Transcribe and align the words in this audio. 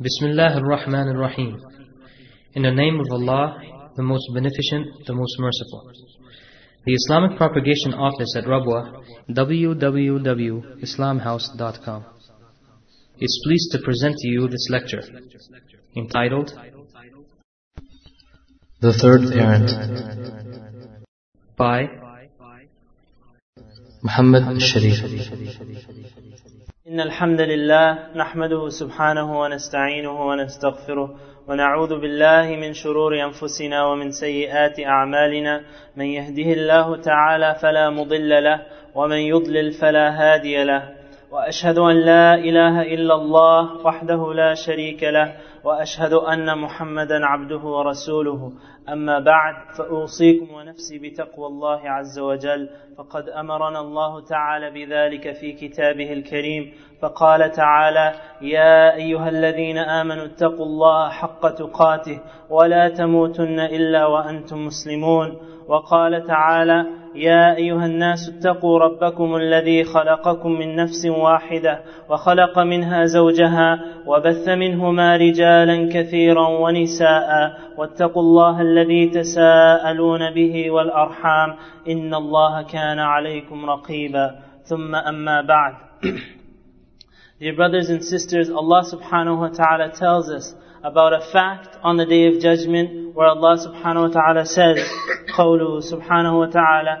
Bismillah 0.00 0.54
ar-Rahman 0.54 1.08
ar-Rahim. 1.08 1.60
In 2.54 2.62
the 2.62 2.70
name 2.70 3.00
of 3.00 3.10
Allah, 3.10 3.60
the 3.96 4.02
most 4.04 4.30
beneficent, 4.32 4.86
the 5.06 5.12
most 5.12 5.36
merciful. 5.40 5.90
The 6.86 6.94
Islamic 6.94 7.36
Propagation 7.36 7.94
Office 7.94 8.36
at 8.36 8.44
Rabwa, 8.44 9.02
www.islamhouse.com, 9.28 12.04
is 13.18 13.40
pleased 13.44 13.72
to 13.72 13.80
present 13.80 14.16
to 14.18 14.28
you 14.28 14.46
this 14.46 14.68
lecture, 14.70 15.02
entitled 15.96 16.56
The 18.78 18.92
Third 18.92 19.32
Parent 19.32 19.72
by 21.56 21.88
Muhammad 24.04 24.44
al-Sharif 24.44 25.02
إن 26.88 27.00
الحمد 27.00 27.40
لله 27.40 27.98
نحمده 28.16 28.68
سبحانه 28.68 29.40
ونستعينه 29.40 30.26
ونستغفره 30.28 31.14
ونعوذ 31.48 32.00
بالله 32.00 32.56
من 32.56 32.72
شرور 32.72 33.24
أنفسنا 33.24 33.86
ومن 33.86 34.10
سيئات 34.10 34.80
أعمالنا. 34.80 35.62
من 35.96 36.04
يهده 36.04 36.52
الله 36.52 36.96
تعالى 36.96 37.56
فلا 37.62 37.90
مضل 37.90 38.44
له 38.44 38.62
ومن 38.94 39.16
يضلل 39.16 39.72
فلا 39.72 40.08
هادي 40.20 40.64
له. 40.64 40.97
وأشهد 41.32 41.78
أن 41.78 41.96
لا 41.96 42.34
إله 42.34 42.82
إلا 42.82 43.14
الله 43.14 43.86
وحده 43.86 44.34
لا 44.34 44.54
شريك 44.54 45.02
له 45.02 45.34
وأشهد 45.64 46.12
أن 46.12 46.58
محمدا 46.58 47.26
عبده 47.26 47.58
ورسوله. 47.58 48.52
أما 48.88 49.18
بعد 49.18 49.54
فأوصيكم 49.78 50.54
ونفسي 50.54 50.98
بتقوى 50.98 51.46
الله 51.46 51.80
عز 51.90 52.18
وجل. 52.18 52.68
فقد 52.98 53.28
أمرنا 53.28 53.80
الله 53.80 54.24
تعالى 54.24 54.70
بذلك 54.70 55.32
في 55.32 55.52
كتابه 55.52 56.12
الكريم. 56.12 56.72
فقال 57.02 57.50
تعالى 57.50 58.12
يا 58.40 58.94
أيها 58.94 59.28
الذين 59.28 59.78
آمنوا 59.78 60.24
اتقوا 60.24 60.66
الله 60.66 61.08
حق 61.08 61.48
تقاته 61.48 62.20
ولا 62.50 62.88
تموتن 62.88 63.60
إلا 63.60 64.06
وأنتم 64.06 64.66
مسلمون. 64.66 65.38
وقال 65.68 66.26
تعالى 66.26 66.86
يا 67.18 67.56
أيها 67.56 67.86
الناس 67.86 68.18
اتقوا 68.28 68.78
ربكم 68.78 69.36
الذي 69.36 69.84
خلقكم 69.84 70.50
من 70.50 70.76
نفس 70.76 71.06
واحدة 71.06 71.80
وخلق 72.10 72.58
منها 72.58 73.04
زوجها 73.04 73.80
وبث 74.06 74.48
منهما 74.48 75.16
رجالا 75.16 75.90
كثيرا 75.92 76.48
ونساء 76.48 77.58
واتقوا 77.78 78.22
الله 78.22 78.60
الذي 78.60 79.08
تساءلون 79.08 80.30
به 80.34 80.70
والأرحام 80.70 81.54
إن 81.88 82.14
الله 82.14 82.62
كان 82.62 82.98
عليكم 82.98 83.70
رقيبا. 83.70 84.48
ثم 84.68 84.94
أما 84.94 85.42
بعد. 85.42 85.74
Dear 87.40 87.54
brothers 87.54 87.88
and 87.88 88.04
sisters, 88.04 88.50
Allah 88.50 88.82
subhanahu 88.92 89.38
wa 89.38 89.48
ta'ala 89.48 89.92
tells 89.92 90.28
us 90.28 90.54
about 90.83 91.13
a 91.13 91.21
fact 91.31 91.77
on 91.83 91.97
the 91.97 92.05
day 92.05 92.27
of 92.27 92.41
judgment 92.41 93.15
where 93.15 93.27
Allah 93.27 93.57
subhanahu 93.57 94.09
wa 94.09 94.21
ta'ala 94.21 94.45
says, 94.45 94.79
قوله 95.37 95.79
سبحانه 95.79 96.39
وتعالى 96.39 96.97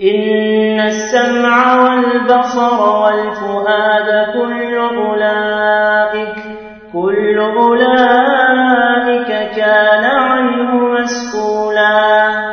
إن 0.00 0.80
السمع 0.80 1.82
والبصر 1.82 2.80
والفؤاد 3.02 4.32
كل 4.32 4.74
أولئك 4.74 6.36
كل 6.92 7.38
أولئك 7.38 9.30
كان 9.56 10.04
عنه 10.04 10.70
مسؤولا 11.00 12.50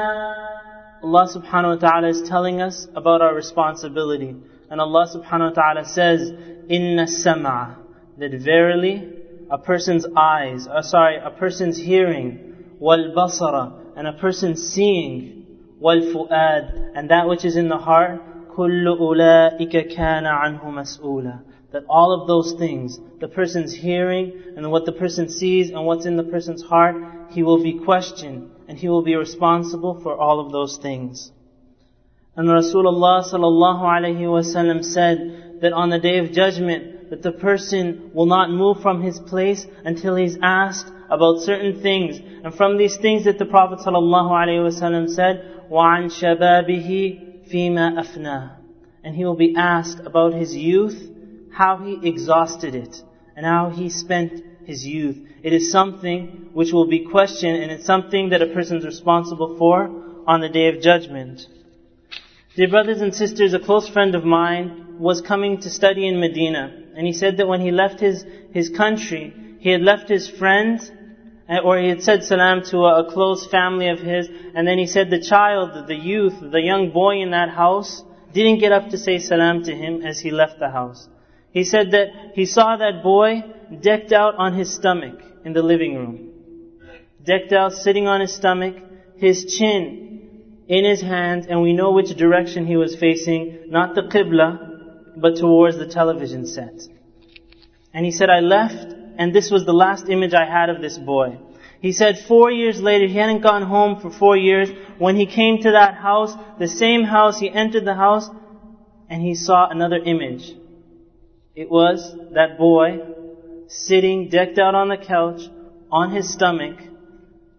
Allah 1.04 1.26
subhanahu 1.34 1.76
wa 1.76 1.80
ta'ala 1.80 2.08
is 2.10 2.22
telling 2.28 2.62
us 2.62 2.86
about 2.94 3.22
our 3.22 3.34
responsibility. 3.34 4.36
And 4.70 4.82
Allah 4.82 5.08
subhanahu 5.08 5.56
wa 5.56 5.62
ta'ala 5.62 5.86
says, 5.86 6.34
Inna 6.68 7.08
sam'a, 7.08 7.78
that 8.18 8.32
verily 8.44 9.11
a 9.53 9.59
person's 9.59 10.07
eyes, 10.17 10.67
or 10.67 10.83
sorry, 10.83 11.19
a 11.19 11.31
person's 11.31 11.77
hearing, 11.77 12.75
wal 12.79 13.13
basara, 13.15 13.65
and 13.97 14.07
a 14.09 14.15
person's 14.15 14.63
seeing, 14.73 15.45
wal 15.79 16.01
fu'ad, 16.01 16.93
and 16.95 17.11
that 17.11 17.29
which 17.29 17.45
is 17.45 17.55
in 17.57 17.69
the 17.69 17.77
heart, 17.77 18.49
kullu 18.49 18.99
ulaika 18.99 19.95
kana 19.95 20.31
anhu 20.31 20.65
mas'ula. 20.65 21.43
That 21.73 21.85
all 21.87 22.19
of 22.19 22.27
those 22.27 22.55
things, 22.59 22.99
the 23.21 23.29
person's 23.29 23.75
hearing, 23.75 24.55
and 24.57 24.71
what 24.71 24.87
the 24.87 24.93
person 24.93 25.29
sees, 25.29 25.69
and 25.69 25.85
what's 25.85 26.07
in 26.07 26.17
the 26.17 26.25
person's 26.25 26.63
heart, 26.63 26.97
he 27.33 27.43
will 27.43 27.63
be 27.63 27.79
questioned, 27.85 28.51
and 28.69 28.79
he 28.79 28.89
will 28.89 29.03
be 29.03 29.17
responsible 29.17 30.01
for 30.03 30.17
all 30.17 30.41
of 30.41 30.51
those 30.51 30.79
things. 30.79 31.31
And 32.37 32.49
Rasulullah 32.49 33.23
sallallahu 33.23 34.85
said 34.85 35.61
that 35.61 35.75
on 35.75 35.91
the 35.91 35.99
day 35.99 36.19
of 36.21 36.33
judgment, 36.33 36.92
that 37.10 37.22
the 37.22 37.32
person 37.32 38.12
will 38.14 38.26
not 38.26 38.50
move 38.50 38.82
from 38.82 39.02
his 39.02 39.20
place 39.20 39.66
until 39.86 40.16
he's 40.16 40.38
asked 40.42 40.92
about 41.10 41.40
certain 41.40 41.82
things. 41.82 42.20
And 42.44 42.54
from 42.54 42.78
these 42.78 42.98
things 42.98 43.26
that 43.26 43.40
the 43.40 43.46
Prophet 43.46 43.80
sallallahu 43.80 44.32
alaihi 44.32 44.66
wasallam 44.68 45.10
said, 45.10 45.66
وَعَنْ 45.72 46.12
شَبَابِهِ 46.12 47.50
فِيمَا 47.52 48.00
أَفْنَى 48.00 48.58
And 49.04 49.16
he 49.16 49.26
will 49.26 49.36
be 49.36 49.56
asked 49.58 50.00
about 50.06 50.34
his 50.34 50.56
youth, 50.56 51.12
how 51.52 51.78
he 51.78 52.08
exhausted 52.08 52.76
it, 52.76 53.02
and 53.36 53.46
how 53.46 53.70
he 53.70 53.90
spent 53.90 54.44
his 54.66 54.86
youth. 54.86 55.18
It 55.44 55.54
is 55.54 55.72
something 55.72 56.50
which 56.54 56.74
will 56.74 56.88
be 56.88 57.06
questioned, 57.06 57.62
and 57.64 57.72
it's 57.72 57.86
something 57.86 58.30
that 58.30 58.42
a 58.42 58.48
person 58.48 58.78
is 58.78 58.86
responsible 58.86 59.58
for 59.58 59.90
on 60.28 60.42
the 60.42 60.50
day 60.50 60.68
of 60.68 60.82
judgment. 60.82 61.42
Dear 62.56 62.70
brothers 62.70 63.02
and 63.02 63.14
sisters, 63.14 63.54
a 63.54 63.60
close 63.60 63.88
friend 63.88 64.16
of 64.16 64.26
mine 64.26 64.91
was 65.03 65.21
coming 65.21 65.61
to 65.61 65.69
study 65.69 66.07
in 66.07 66.21
Medina, 66.21 66.73
and 66.95 67.05
he 67.05 67.13
said 67.13 67.39
that 67.39 67.49
when 67.49 67.61
he 67.61 67.73
left 67.73 67.99
his, 67.99 68.25
his 68.53 68.69
country, 68.69 69.35
he 69.59 69.69
had 69.71 69.81
left 69.81 70.09
his 70.09 70.29
friends, 70.29 70.91
eh, 71.49 71.59
or 71.59 71.77
he 71.77 71.89
had 71.89 72.03
said 72.03 72.23
salam 72.23 72.63
to 72.71 72.79
a, 72.85 73.05
a 73.05 73.13
close 73.13 73.45
family 73.47 73.89
of 73.89 73.99
his, 73.99 74.29
and 74.55 74.67
then 74.67 74.79
he 74.79 74.87
said 74.87 75.11
the 75.11 75.21
child, 75.21 75.89
the 75.89 75.97
youth, 75.97 76.35
the 76.41 76.61
young 76.61 76.93
boy 76.93 77.21
in 77.21 77.33
that 77.33 77.51
house, 77.51 78.05
didn't 78.33 78.59
get 78.59 78.71
up 78.71 78.91
to 78.91 78.97
say 78.97 79.19
salam 79.19 79.65
to 79.65 79.75
him 79.75 80.03
as 80.03 80.21
he 80.21 80.31
left 80.31 80.61
the 80.61 80.71
house. 80.71 81.09
He 81.51 81.65
said 81.65 81.91
that 81.91 82.07
he 82.35 82.47
saw 82.47 82.77
that 82.77 83.03
boy 83.03 83.43
decked 83.81 84.13
out 84.13 84.37
on 84.37 84.55
his 84.55 84.73
stomach 84.73 85.19
in 85.45 85.53
the 85.53 85.63
living 85.63 85.97
room. 85.97 86.31
Decked 87.25 87.53
out, 87.53 87.73
sitting 87.73 88.07
on 88.07 88.21
his 88.21 88.35
stomach, 88.35 88.77
his 89.17 89.57
chin 89.57 90.03
in 90.69 90.85
his 90.85 91.01
hands, 91.01 91.47
and 91.49 91.61
we 91.61 91.73
know 91.73 91.91
which 91.91 92.17
direction 92.17 92.67
he 92.67 92.77
was 92.77 92.97
facing, 92.97 93.59
not 93.69 93.95
the 93.95 94.03
Qibla, 94.03 94.72
but 95.17 95.37
towards 95.37 95.79
the 95.79 95.87
television 95.87 96.47
set. 96.47 96.81
And 97.95 98.05
he 98.05 98.13
said, 98.13 98.31
I 98.31 98.41
left, 98.41 98.95
and 99.19 99.35
this 99.35 99.51
was 99.51 99.65
the 99.65 99.73
last 99.73 100.09
image 100.09 100.33
I 100.35 100.47
had 100.47 100.71
of 100.71 100.81
this 100.81 100.99
boy. 100.99 101.39
He 101.81 101.93
said 101.93 102.19
four 102.27 102.51
years 102.51 102.81
later, 102.81 103.07
he 103.07 103.19
hadn't 103.19 103.43
gone 103.43 103.63
home 103.63 104.01
for 104.01 104.11
four 104.11 104.37
years, 104.37 104.71
when 104.99 105.17
he 105.17 105.27
came 105.27 105.59
to 105.63 105.73
that 105.73 105.95
house, 105.95 106.35
the 106.59 106.69
same 106.69 107.05
house, 107.05 107.39
he 107.39 107.51
entered 107.51 107.85
the 107.85 107.95
house, 107.95 108.29
and 109.09 109.21
he 109.21 109.35
saw 109.35 109.69
another 109.69 109.97
image. 109.97 110.53
It 111.55 111.71
was 111.71 112.17
that 112.33 112.57
boy 112.57 113.01
sitting 113.69 114.29
decked 114.29 114.59
out 114.59 114.75
on 114.75 114.89
the 114.89 114.97
couch, 114.97 115.43
on 115.91 116.13
his 116.13 116.33
stomach, 116.33 116.79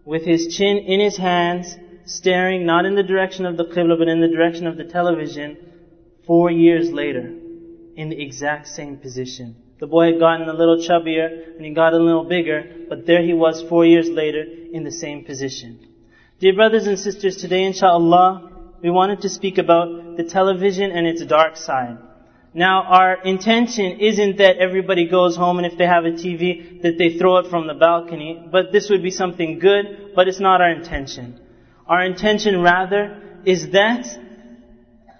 with 0.04 0.24
his 0.24 0.56
chin 0.56 0.78
in 0.78 1.00
his 1.00 1.16
hands, 1.16 1.76
staring 2.06 2.66
not 2.66 2.84
in 2.84 2.94
the 2.94 3.02
direction 3.02 3.46
of 3.46 3.56
the 3.56 3.64
Qibla 3.64 3.98
but 3.98 4.08
in 4.08 4.20
the 4.20 4.28
direction 4.28 4.66
of 4.66 4.76
the 4.76 4.84
television 4.84 5.56
four 6.26 6.50
years 6.50 6.90
later 6.90 7.43
in 7.96 8.08
the 8.08 8.20
exact 8.20 8.68
same 8.68 8.96
position. 8.98 9.56
The 9.80 9.86
boy 9.86 10.12
had 10.12 10.20
gotten 10.20 10.48
a 10.48 10.52
little 10.52 10.78
chubbier 10.78 11.56
and 11.56 11.64
he 11.64 11.72
got 11.72 11.92
a 11.92 11.98
little 11.98 12.24
bigger, 12.24 12.86
but 12.88 13.06
there 13.06 13.22
he 13.22 13.34
was 13.34 13.62
four 13.68 13.84
years 13.84 14.08
later 14.08 14.44
in 14.72 14.84
the 14.84 14.92
same 14.92 15.24
position. 15.24 15.88
Dear 16.40 16.54
brothers 16.54 16.86
and 16.86 16.98
sisters, 16.98 17.36
today 17.36 17.64
inshallah, 17.64 18.50
we 18.82 18.90
wanted 18.90 19.22
to 19.22 19.28
speak 19.28 19.58
about 19.58 20.16
the 20.16 20.24
television 20.24 20.90
and 20.90 21.06
its 21.06 21.24
dark 21.24 21.56
side. 21.56 21.98
Now, 22.52 22.84
our 22.84 23.22
intention 23.22 23.98
isn't 23.98 24.38
that 24.38 24.58
everybody 24.58 25.08
goes 25.08 25.36
home 25.36 25.58
and 25.58 25.66
if 25.66 25.76
they 25.76 25.86
have 25.86 26.04
a 26.04 26.12
TV, 26.12 26.82
that 26.82 26.98
they 26.98 27.18
throw 27.18 27.38
it 27.38 27.50
from 27.50 27.66
the 27.66 27.74
balcony, 27.74 28.48
but 28.50 28.70
this 28.70 28.88
would 28.90 29.02
be 29.02 29.10
something 29.10 29.58
good, 29.58 30.12
but 30.14 30.28
it's 30.28 30.38
not 30.38 30.60
our 30.60 30.70
intention. 30.70 31.40
Our 31.88 32.04
intention 32.04 32.62
rather 32.62 33.40
is 33.44 33.70
that 33.70 34.06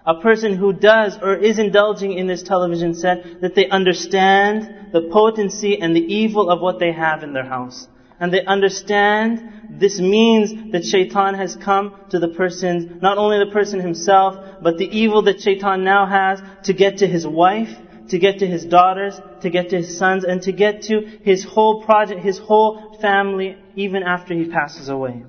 a 0.06 0.14
person 0.20 0.56
who 0.56 0.72
does 0.72 1.16
or 1.20 1.34
is 1.34 1.58
indulging 1.58 2.12
in 2.12 2.26
this 2.26 2.42
television 2.42 2.94
set, 2.94 3.40
that 3.40 3.54
they 3.54 3.68
understand 3.68 4.90
the 4.92 5.08
potency 5.12 5.80
and 5.80 5.96
the 5.96 6.00
evil 6.00 6.50
of 6.50 6.60
what 6.60 6.78
they 6.78 6.92
have 6.92 7.22
in 7.22 7.32
their 7.32 7.44
house. 7.44 7.88
And 8.20 8.32
they 8.32 8.44
understand 8.44 9.78
this 9.80 9.98
means 9.98 10.72
that 10.72 10.84
shaitan 10.84 11.34
has 11.34 11.56
come 11.56 12.06
to 12.10 12.18
the 12.18 12.28
person, 12.28 12.98
not 13.02 13.18
only 13.18 13.38
the 13.38 13.50
person 13.50 13.80
himself, 13.80 14.36
but 14.62 14.78
the 14.78 14.86
evil 14.86 15.22
that 15.22 15.40
shaitan 15.40 15.84
now 15.84 16.06
has 16.06 16.40
to 16.64 16.74
get 16.74 16.98
to 16.98 17.08
his 17.08 17.26
wife, 17.26 17.70
to 18.10 18.18
get 18.18 18.38
to 18.38 18.46
his 18.46 18.64
daughters, 18.64 19.18
to 19.40 19.50
get 19.50 19.70
to 19.70 19.78
his 19.78 19.98
sons, 19.98 20.24
and 20.24 20.42
to 20.42 20.52
get 20.52 20.82
to 20.82 21.00
his 21.22 21.44
whole 21.44 21.82
project, 21.82 22.20
his 22.20 22.38
whole 22.38 22.98
family, 23.00 23.56
even 23.74 24.02
after 24.02 24.34
he 24.34 24.44
passes 24.44 24.88
away. 24.88 25.24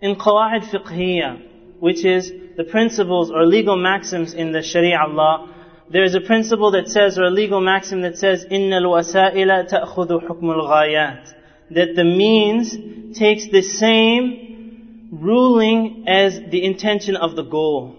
In 0.00 0.16
Qawa'id 0.16 0.70
Fiqhiyya, 0.70 1.49
which 1.79 2.05
is 2.05 2.31
the 2.57 2.63
principles 2.63 3.31
or 3.31 3.45
legal 3.45 3.75
maxims 3.77 4.33
in 4.33 4.51
the 4.51 4.61
Sharia 4.61 5.05
law, 5.07 5.49
there 5.89 6.03
is 6.03 6.15
a 6.15 6.21
principle 6.21 6.71
that 6.71 6.87
says, 6.87 7.17
or 7.17 7.23
a 7.23 7.29
legal 7.29 7.61
maxim 7.61 8.01
that 8.01 8.17
says, 8.17 8.45
إِنَّ 8.45 8.69
الْوَسَائِلَ 8.69 9.71
تَأْخُذُ 9.71 10.27
حُكْمُ 10.27 10.41
الْغَايَاتِ 10.41 11.33
That 11.71 11.95
the 11.95 12.03
means 12.03 12.71
takes 13.17 13.47
the 13.49 13.61
same 13.61 15.09
ruling 15.11 16.05
as 16.07 16.39
the 16.49 16.65
intention 16.65 17.15
of 17.15 17.35
the 17.35 17.43
goal. 17.43 17.97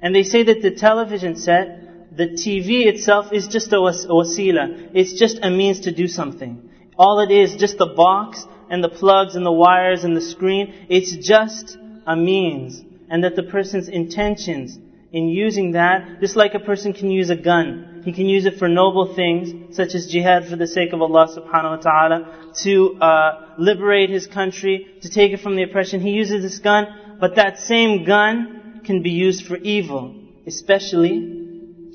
And 0.00 0.14
they 0.14 0.24
say 0.24 0.42
that 0.42 0.62
the 0.62 0.72
television 0.72 1.36
set, 1.36 2.16
the 2.16 2.26
TV 2.26 2.86
itself 2.86 3.32
is 3.32 3.46
just 3.46 3.72
a 3.72 3.76
wasila. 3.76 4.90
It's 4.92 5.18
just 5.18 5.38
a 5.42 5.50
means 5.50 5.80
to 5.80 5.92
do 5.92 6.08
something. 6.08 6.68
All 6.98 7.20
it 7.20 7.30
is, 7.30 7.54
just 7.54 7.78
the 7.78 7.86
box 7.86 8.44
and 8.68 8.82
the 8.82 8.88
plugs 8.88 9.36
and 9.36 9.46
the 9.46 9.52
wires 9.52 10.02
and 10.02 10.16
the 10.16 10.20
screen, 10.20 10.86
it's 10.88 11.14
just 11.26 11.78
a 12.07 12.15
means. 12.15 12.83
And 13.09 13.23
that 13.23 13.35
the 13.35 13.43
person's 13.43 13.87
intentions 13.87 14.77
in 15.11 15.29
using 15.29 15.71
that, 15.73 16.19
just 16.19 16.35
like 16.35 16.53
a 16.53 16.59
person 16.59 16.93
can 16.93 17.09
use 17.09 17.29
a 17.29 17.35
gun, 17.35 18.01
he 18.03 18.13
can 18.13 18.25
use 18.25 18.45
it 18.45 18.57
for 18.57 18.67
noble 18.67 19.13
things, 19.15 19.75
such 19.75 19.93
as 19.95 20.07
jihad 20.07 20.47
for 20.47 20.55
the 20.55 20.67
sake 20.67 20.93
of 20.93 21.01
Allah 21.01 21.27
subhanahu 21.27 21.77
wa 21.77 21.81
ta'ala, 21.89 22.53
to 22.63 22.97
uh, 22.99 23.55
liberate 23.57 24.09
his 24.09 24.27
country, 24.27 24.87
to 25.01 25.09
take 25.09 25.31
it 25.31 25.41
from 25.41 25.55
the 25.55 25.63
oppression. 25.63 26.01
He 26.01 26.11
uses 26.11 26.41
this 26.41 26.59
gun, 26.59 27.17
but 27.19 27.35
that 27.35 27.59
same 27.59 28.05
gun 28.05 28.81
can 28.85 29.01
be 29.01 29.11
used 29.11 29.45
for 29.45 29.57
evil, 29.57 30.15
especially 30.45 31.15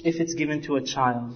if 0.04 0.20
it's 0.20 0.34
given 0.34 0.62
to 0.62 0.76
a 0.76 0.82
child. 0.82 1.34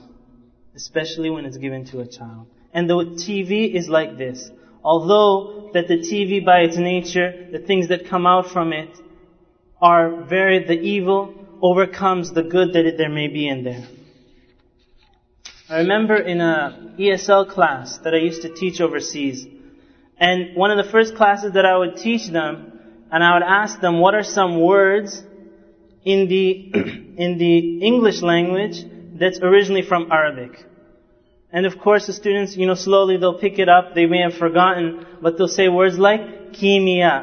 Especially 0.75 1.31
when 1.31 1.47
it's 1.47 1.57
given 1.57 1.87
to 1.87 2.01
a 2.01 2.07
child. 2.07 2.47
And 2.75 2.91
the 2.91 2.97
TV 2.97 3.75
is 3.75 3.89
like 3.89 4.19
this. 4.19 4.51
Although 4.87 5.51
that 5.73 5.89
the 5.89 5.97
TV 5.97 6.45
by 6.45 6.61
its 6.61 6.77
nature, 6.77 7.49
the 7.51 7.59
things 7.59 7.89
that 7.89 8.09
come 8.09 8.25
out 8.25 8.47
from 8.53 8.73
it, 8.73 8.89
are 9.83 10.15
very, 10.15 10.65
the 10.65 10.79
evil 10.79 11.35
overcomes 11.61 12.33
the 12.33 12.45
good 12.45 12.73
that 12.75 12.87
it, 12.87 12.97
there 12.97 13.11
may 13.11 13.27
be 13.27 13.49
in 13.49 13.65
there. 13.65 13.85
I 15.69 15.79
remember 15.79 16.17
in 16.17 16.41
a 16.41 16.79
ESL 16.97 17.49
class 17.49 17.99
that 18.05 18.15
I 18.15 18.19
used 18.19 18.43
to 18.43 18.49
teach 18.49 18.81
overseas, 18.81 19.45
and 20.19 20.55
one 20.55 20.71
of 20.71 20.77
the 20.77 20.89
first 20.89 21.17
classes 21.17 21.55
that 21.55 21.67
I 21.67 21.77
would 21.77 21.97
teach 21.97 22.29
them, 22.29 22.81
and 23.11 23.25
I 23.25 23.35
would 23.35 23.43
ask 23.43 23.81
them 23.81 23.99
what 23.99 24.15
are 24.15 24.23
some 24.23 24.61
words 24.61 25.21
in 26.05 26.29
the 26.29 26.71
in 27.17 27.39
the 27.39 27.59
English 27.81 28.23
language 28.23 28.77
that's 29.13 29.41
originally 29.43 29.83
from 29.83 30.07
Arabic. 30.13 30.53
And 31.57 31.65
of 31.65 31.79
course 31.79 32.07
the 32.07 32.13
students, 32.13 32.55
you 32.55 32.67
know, 32.67 32.75
slowly 32.75 33.17
they'll 33.17 33.41
pick 33.47 33.59
it 33.59 33.69
up, 33.77 33.95
they 33.95 34.07
may 34.07 34.21
have 34.21 34.35
forgotten, 34.35 35.07
but 35.23 35.39
they'll 35.39 35.57
say 35.61 35.69
words 35.69 35.99
like 35.99 36.21
kimia, 36.53 37.15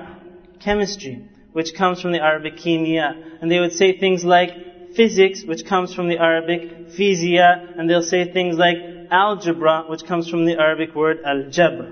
chemistry 0.59 1.15
which 1.53 1.75
comes 1.77 2.01
from 2.01 2.11
the 2.11 2.19
Arabic 2.19 2.57
kimia. 2.57 3.09
And 3.39 3.49
they 3.49 3.59
would 3.59 3.73
say 3.73 3.99
things 3.99 4.23
like 4.23 4.49
physics, 4.95 5.43
which 5.45 5.65
comes 5.65 5.93
from 5.93 6.07
the 6.09 6.17
Arabic 6.17 6.89
physia, 6.97 7.77
and 7.77 7.89
they'll 7.89 8.01
say 8.01 8.31
things 8.33 8.57
like 8.57 8.77
algebra, 9.11 9.85
which 9.87 10.03
comes 10.05 10.29
from 10.29 10.45
the 10.45 10.53
Arabic 10.53 10.95
word 10.95 11.19
al-jabr. 11.23 11.91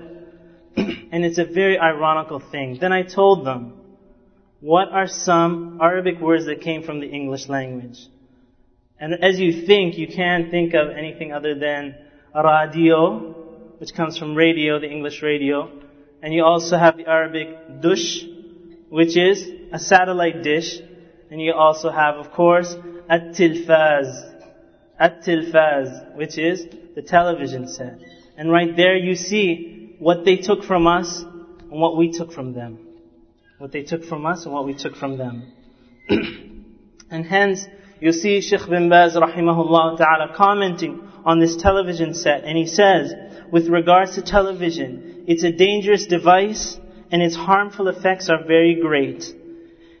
and 0.76 1.24
it's 1.24 1.38
a 1.38 1.44
very 1.44 1.78
ironical 1.78 2.40
thing. 2.40 2.78
Then 2.80 2.92
I 2.92 3.02
told 3.02 3.46
them, 3.46 3.72
what 4.60 4.88
are 4.88 5.06
some 5.06 5.78
Arabic 5.80 6.20
words 6.20 6.46
that 6.46 6.60
came 6.60 6.82
from 6.82 7.00
the 7.00 7.06
English 7.06 7.48
language? 7.48 7.98
And 8.98 9.22
as 9.22 9.38
you 9.38 9.66
think, 9.66 9.96
you 9.96 10.08
can't 10.08 10.50
think 10.50 10.74
of 10.74 10.90
anything 10.90 11.32
other 11.32 11.54
than 11.54 11.96
radio, 12.34 13.18
which 13.78 13.94
comes 13.94 14.18
from 14.18 14.34
radio, 14.34 14.78
the 14.78 14.90
English 14.90 15.22
radio. 15.22 15.70
And 16.22 16.32
you 16.32 16.44
also 16.44 16.78
have 16.78 16.96
the 16.96 17.06
Arabic 17.06 17.80
dush, 17.80 18.24
which 18.88 19.16
is 19.16 19.50
a 19.72 19.78
satellite 19.78 20.42
dish. 20.42 20.78
And 21.30 21.40
you 21.40 21.52
also 21.52 21.90
have, 21.90 22.16
of 22.16 22.30
course, 22.32 22.74
at-tilfaz. 23.08 24.30
At-tilfaz, 24.98 26.14
which 26.14 26.38
is 26.38 26.66
the 26.94 27.02
television 27.02 27.68
set. 27.68 27.98
And 28.36 28.50
right 28.50 28.74
there 28.76 28.96
you 28.96 29.14
see 29.14 29.96
what 29.98 30.24
they 30.24 30.36
took 30.36 30.64
from 30.64 30.86
us 30.86 31.22
and 31.22 31.80
what 31.80 31.96
we 31.96 32.12
took 32.12 32.32
from 32.32 32.54
them. 32.54 32.78
What 33.58 33.72
they 33.72 33.82
took 33.82 34.04
from 34.04 34.26
us 34.26 34.44
and 34.44 34.54
what 34.54 34.66
we 34.66 34.74
took 34.74 34.96
from 34.96 35.16
them. 35.16 35.52
and 37.10 37.24
hence, 37.26 37.66
you 38.02 38.12
see 38.12 38.40
Sheikh 38.40 38.68
bin 38.68 38.88
Baz 38.88 39.14
rahimahullah 39.14 39.96
ta'ala 39.96 40.34
commenting 40.36 41.08
on 41.24 41.38
this 41.38 41.56
television 41.56 42.14
set 42.14 42.42
and 42.42 42.58
he 42.58 42.66
says, 42.66 43.14
with 43.52 43.68
regards 43.68 44.16
to 44.16 44.22
television, 44.22 45.24
it's 45.28 45.44
a 45.44 45.52
dangerous 45.52 46.06
device 46.06 46.78
and 47.12 47.22
its 47.22 47.36
harmful 47.36 47.86
effects 47.86 48.28
are 48.28 48.42
very 48.44 48.80
great. 48.80 49.24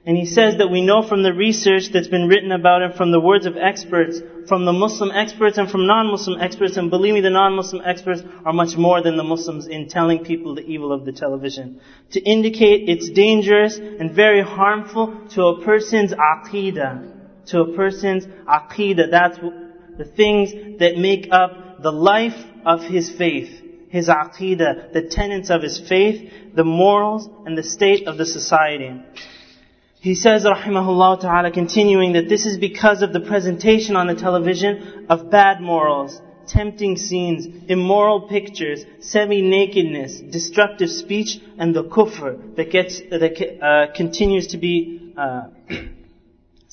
And 0.04 0.16
he 0.16 0.26
says 0.26 0.56
that 0.58 0.68
we 0.68 0.80
know 0.80 1.06
from 1.06 1.22
the 1.22 1.32
research 1.32 1.90
that's 1.92 2.08
been 2.08 2.26
written 2.26 2.50
about 2.50 2.82
it, 2.82 2.96
from 2.96 3.12
the 3.12 3.20
words 3.20 3.46
of 3.46 3.56
experts, 3.56 4.20
from 4.48 4.64
the 4.64 4.72
Muslim 4.72 5.12
experts 5.12 5.58
and 5.58 5.70
from 5.70 5.86
non-Muslim 5.86 6.40
experts, 6.40 6.76
and 6.76 6.90
believe 6.90 7.14
me, 7.14 7.20
the 7.20 7.30
non-Muslim 7.30 7.82
experts 7.86 8.22
are 8.44 8.52
much 8.52 8.76
more 8.76 9.00
than 9.00 9.16
the 9.16 9.22
Muslims 9.22 9.68
in 9.68 9.88
telling 9.88 10.24
people 10.24 10.56
the 10.56 10.66
evil 10.66 10.92
of 10.92 11.04
the 11.04 11.12
television. 11.12 11.80
To 12.12 12.20
indicate 12.20 12.88
it's 12.88 13.10
dangerous 13.10 13.78
and 13.78 14.10
very 14.10 14.42
harmful 14.42 15.28
to 15.34 15.44
a 15.44 15.64
person's 15.64 16.12
aqidah. 16.12 17.21
To 17.46 17.60
a 17.60 17.76
person's 17.76 18.26
aqidah. 18.26 19.10
That's 19.10 19.38
the 19.98 20.04
things 20.04 20.78
that 20.78 20.96
make 20.96 21.28
up 21.30 21.82
the 21.82 21.92
life 21.92 22.38
of 22.64 22.82
his 22.82 23.10
faith 23.10 23.62
his 23.92 24.08
aqidah, 24.08 24.94
the 24.94 25.02
tenets 25.02 25.50
of 25.50 25.60
his 25.60 25.78
faith, 25.78 26.32
the 26.54 26.64
morals, 26.64 27.28
and 27.44 27.58
the 27.58 27.62
state 27.62 28.08
of 28.08 28.16
the 28.16 28.24
society. 28.24 28.90
He 30.00 30.14
says, 30.14 30.44
rahimahullah 30.44 31.20
ta'ala, 31.20 31.50
continuing 31.50 32.14
that 32.14 32.26
this 32.26 32.46
is 32.46 32.56
because 32.56 33.02
of 33.02 33.12
the 33.12 33.20
presentation 33.20 33.94
on 33.94 34.06
the 34.06 34.14
television 34.14 35.06
of 35.10 35.30
bad 35.30 35.60
morals, 35.60 36.22
tempting 36.48 36.96
scenes, 36.96 37.46
immoral 37.68 38.22
pictures, 38.22 38.82
semi-nakedness, 39.00 40.20
destructive 40.20 40.88
speech, 40.88 41.38
and 41.58 41.76
the 41.76 41.84
kufr 41.84 42.56
that 42.56 42.70
gets, 42.70 42.98
that 42.98 43.58
uh, 43.62 43.92
continues 43.94 44.46
to 44.48 44.56
be 44.56 45.12
uh, 45.18 45.48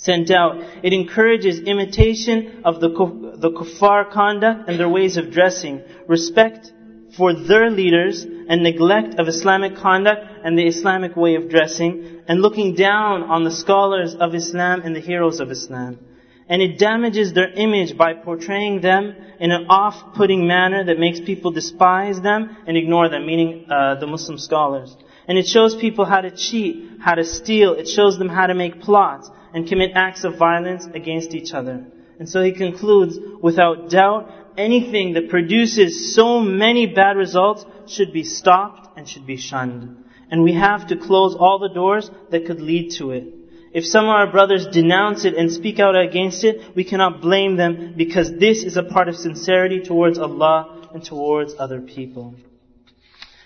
sent 0.01 0.31
out. 0.31 0.56
It 0.84 0.94
encourages 0.94 1.60
imitation 1.60 2.62
of 2.63 2.80
the, 2.80 2.90
the 3.38 3.51
kuffar 3.51 4.12
conduct 4.12 4.69
and 4.69 4.80
their 4.80 4.90
ways 4.90 5.18
of 5.18 5.31
dressing, 5.31 5.84
respect 6.07 6.72
for 7.18 7.34
their 7.34 7.69
leaders 7.69 8.24
and 8.24 8.63
neglect 8.63 9.19
of 9.19 9.28
Islamic 9.28 9.75
conduct 9.75 10.22
and 10.44 10.57
the 10.57 10.68
Islamic 10.68 11.16
way 11.16 11.36
of 11.36 11.50
dressing 11.50 12.22
and 12.28 12.42
looking 12.42 12.75
down 12.75 13.24
on 13.24 13.44
the 13.44 13.51
scholars 13.51 14.16
of 14.16 14.34
Islam 14.34 14.81
and 14.84 14.96
the 14.96 15.01
heroes 15.01 15.40
of 15.40 15.51
Islam. 15.51 16.00
And 16.48 16.62
it 16.62 16.80
damages 16.80 17.34
their 17.34 17.51
image 17.51 17.98
by 17.98 18.13
portraying 18.13 18.81
them 18.81 19.16
in 19.40 19.51
an 19.51 19.68
off-putting 19.68 20.48
manner 20.48 20.84
that 20.86 20.98
makes 20.98 21.19
people 21.19 21.51
despise 21.51 22.22
them 22.22 22.57
and 22.66 22.75
ignore 22.75 23.10
them, 23.10 23.25
meaning 23.25 23.68
uh, 23.70 23.96
the 24.00 24.08
Muslim 24.08 24.38
scholars. 24.38 24.96
And 25.27 25.38
it 25.38 25.46
shows 25.46 25.75
people 25.75 26.06
how 26.06 26.22
to 26.22 26.32
cheat, 26.32 27.01
how 27.01 27.15
to 27.15 27.24
steal. 27.24 27.74
It 27.74 27.88
shows 27.88 28.18
them 28.18 28.29
how 28.29 28.48
to 28.48 28.56
make 28.56 28.82
plots 28.82 29.29
and 29.53 29.68
commit 29.68 29.91
acts 29.96 30.24
of 30.24 30.38
violence 30.38 30.86
against 30.94 31.34
each 31.34 31.53
other. 31.53 31.86
And 32.20 32.27
so 32.27 32.41
he 32.41 32.51
concludes, 32.51 33.18
without 33.41 33.89
doubt, 33.89 34.32
anything 34.58 35.13
that 35.13 35.29
produces 35.29 36.13
so 36.15 36.39
many 36.39 36.86
bad 36.86 37.15
results 37.15 37.65
should 37.88 38.12
be 38.12 38.24
stopped 38.24 38.98
and 38.98 39.08
should 39.08 39.25
be 39.25 39.38
shunned. 39.38 40.03
And 40.29 40.44
we 40.44 40.53
have 40.53 40.88
to 40.88 40.98
close 40.98 41.36
all 41.36 41.60
the 41.60 41.74
doors 41.74 42.12
that 42.29 42.46
could 42.46 42.62
lead 42.62 42.91
to 42.98 43.12
it. 43.12 43.24
If 43.72 43.86
some 43.86 44.06
of 44.06 44.12
our 44.12 44.32
brothers 44.32 44.68
denounce 44.68 45.25
it 45.25 45.36
and 45.36 45.51
speak 45.51 45.79
out 45.79 45.96
against 45.96 46.44
it, 46.44 46.75
we 46.75 46.84
cannot 46.84 47.22
blame 47.22 47.56
them 47.56 47.94
because 47.96 48.32
this 48.39 48.63
is 48.63 48.77
a 48.77 48.84
part 48.84 49.08
of 49.08 49.15
sincerity 49.15 49.82
towards 49.82 50.18
Allah 50.18 50.89
and 50.94 51.03
towards 51.03 51.53
other 51.58 51.79
people. 51.82 52.36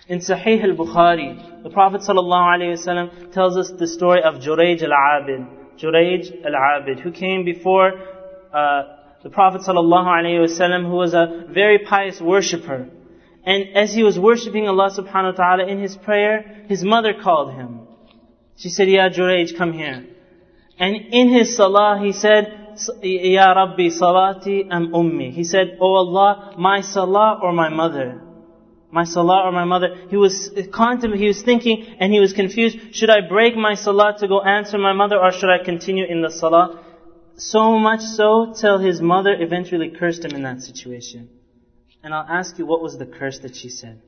In 0.08 0.18
Sahih 0.18 0.62
al-Bukhari, 0.62 1.62
the 1.62 1.70
Prophet 1.70 2.02
ﷺ 2.02 3.32
tells 3.32 3.56
us 3.56 3.70
the 3.78 3.86
story 3.86 4.22
of 4.22 4.34
Jurayj 4.34 4.82
al-Abid. 4.82 5.63
Jurayj 5.78 6.44
al-Abid, 6.44 7.00
who 7.00 7.12
came 7.12 7.44
before 7.44 7.92
uh, 8.52 8.82
the 9.22 9.30
Prophet 9.30 9.62
ﷺ, 9.62 10.88
who 10.88 10.96
was 10.96 11.14
a 11.14 11.46
very 11.52 11.78
pious 11.78 12.20
worshipper. 12.20 12.88
And 13.44 13.76
as 13.76 13.92
he 13.92 14.02
was 14.02 14.18
worshipping 14.18 14.68
Allah 14.68 14.90
subhanahu 14.90 15.38
wa 15.38 15.44
ta'ala 15.44 15.66
in 15.66 15.80
his 15.80 15.96
prayer, 15.96 16.64
his 16.68 16.82
mother 16.82 17.12
called 17.22 17.52
him. 17.54 17.80
She 18.56 18.68
said, 18.70 18.88
Ya 18.88 19.08
Jurayj, 19.08 19.56
come 19.56 19.72
here. 19.72 20.06
And 20.78 20.96
in 20.96 21.28
his 21.28 21.56
salah, 21.56 22.00
he 22.02 22.12
said, 22.12 22.76
Ya 23.02 23.52
Rabbi, 23.52 23.88
salati 23.88 24.66
am 24.70 24.92
ummi. 24.92 25.32
He 25.32 25.44
said, 25.44 25.78
Oh 25.80 25.94
Allah, 25.94 26.54
my 26.58 26.80
salah 26.80 27.40
or 27.42 27.52
my 27.52 27.68
mother? 27.68 28.20
My 28.94 29.02
salah 29.02 29.42
or 29.46 29.50
my 29.50 29.64
mother? 29.64 29.88
He 30.08 30.16
was 30.16 30.50
contemplating, 30.72 31.20
he 31.20 31.26
was 31.26 31.42
thinking, 31.42 31.96
and 31.98 32.12
he 32.12 32.20
was 32.20 32.32
confused. 32.32 32.78
Should 32.92 33.10
I 33.10 33.22
break 33.28 33.56
my 33.56 33.74
salah 33.74 34.14
to 34.20 34.28
go 34.28 34.40
answer 34.40 34.78
my 34.78 34.92
mother, 34.92 35.18
or 35.18 35.32
should 35.32 35.50
I 35.50 35.58
continue 35.64 36.06
in 36.06 36.22
the 36.22 36.30
salah? 36.30 36.80
So 37.36 37.76
much 37.76 38.02
so 38.02 38.54
till 38.60 38.78
his 38.78 39.00
mother 39.00 39.34
eventually 39.36 39.88
cursed 39.88 40.24
him 40.24 40.36
in 40.36 40.44
that 40.44 40.60
situation. 40.60 41.28
And 42.04 42.14
I'll 42.14 42.30
ask 42.40 42.56
you, 42.56 42.66
what 42.66 42.80
was 42.82 42.96
the 42.96 43.04
curse 43.04 43.40
that 43.40 43.56
she 43.56 43.68
said? 43.68 44.00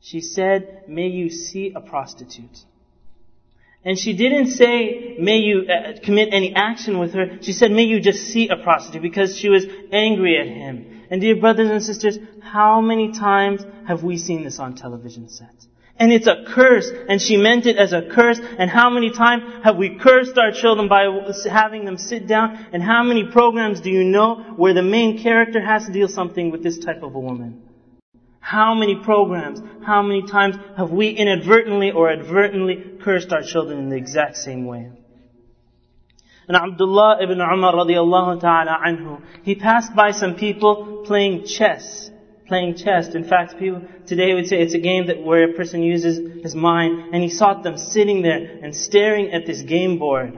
She 0.00 0.20
said, 0.20 0.82
may 0.88 1.06
you 1.06 1.30
see 1.30 1.72
a 1.72 1.80
prostitute. 1.80 2.58
And 3.84 3.96
she 3.96 4.16
didn't 4.16 4.48
say, 4.48 5.14
may 5.20 5.36
you 5.36 5.68
uh, 5.70 6.00
commit 6.02 6.30
any 6.32 6.56
action 6.56 6.98
with 6.98 7.12
her. 7.14 7.38
She 7.40 7.52
said, 7.52 7.70
may 7.70 7.84
you 7.84 8.00
just 8.00 8.18
see 8.32 8.48
a 8.48 8.56
prostitute 8.56 9.02
because 9.02 9.38
she 9.38 9.48
was 9.48 9.64
angry 9.92 10.40
at 10.40 10.48
him. 10.48 10.95
And 11.10 11.20
dear 11.20 11.36
brothers 11.36 11.70
and 11.70 11.82
sisters, 11.82 12.18
how 12.40 12.80
many 12.80 13.12
times 13.12 13.64
have 13.86 14.02
we 14.02 14.16
seen 14.16 14.44
this 14.44 14.58
on 14.58 14.74
television 14.74 15.28
sets? 15.28 15.68
And 15.98 16.12
it's 16.12 16.26
a 16.26 16.44
curse, 16.54 16.90
and 17.08 17.22
she 17.22 17.38
meant 17.38 17.64
it 17.64 17.78
as 17.78 17.94
a 17.94 18.02
curse. 18.02 18.38
And 18.38 18.68
how 18.68 18.90
many 18.90 19.10
times 19.10 19.64
have 19.64 19.76
we 19.76 19.96
cursed 19.98 20.36
our 20.36 20.52
children 20.52 20.88
by 20.88 21.06
having 21.50 21.86
them 21.86 21.96
sit 21.96 22.26
down? 22.26 22.66
And 22.72 22.82
how 22.82 23.02
many 23.02 23.24
programs 23.24 23.80
do 23.80 23.90
you 23.90 24.04
know 24.04 24.54
where 24.56 24.74
the 24.74 24.82
main 24.82 25.22
character 25.22 25.60
has 25.60 25.86
to 25.86 25.92
deal 25.92 26.08
something 26.08 26.50
with 26.50 26.62
this 26.62 26.78
type 26.78 27.02
of 27.02 27.14
a 27.14 27.18
woman? 27.18 27.62
How 28.40 28.74
many 28.74 28.96
programs, 29.02 29.60
how 29.84 30.02
many 30.02 30.22
times 30.22 30.56
have 30.76 30.90
we 30.90 31.08
inadvertently 31.08 31.92
or 31.92 32.10
advertently 32.10 32.98
cursed 33.02 33.32
our 33.32 33.42
children 33.42 33.78
in 33.78 33.88
the 33.88 33.96
exact 33.96 34.36
same 34.36 34.66
way? 34.66 34.90
And 36.47 36.57
Abdullah 36.57 37.17
ibn 37.21 37.39
Umar 37.39 37.73
radiallahu 37.73 38.41
ta'ala 38.41 38.79
anhu, 38.85 39.21
he 39.43 39.55
passed 39.55 39.95
by 39.95 40.11
some 40.11 40.35
people 40.35 41.03
playing 41.05 41.45
chess. 41.45 42.09
Playing 42.47 42.75
chess. 42.75 43.15
In 43.15 43.23
fact, 43.23 43.57
people 43.57 43.83
today 44.05 44.33
would 44.33 44.47
say 44.47 44.57
it's 44.61 44.73
a 44.73 44.79
game 44.79 45.07
that 45.07 45.21
where 45.21 45.51
a 45.51 45.53
person 45.53 45.81
uses 45.81 46.43
his 46.43 46.55
mind, 46.55 47.13
and 47.13 47.23
he 47.23 47.29
saw 47.29 47.53
them 47.61 47.77
sitting 47.77 48.21
there 48.21 48.59
and 48.61 48.75
staring 48.75 49.31
at 49.31 49.45
this 49.45 49.61
game 49.61 49.99
board. 49.99 50.37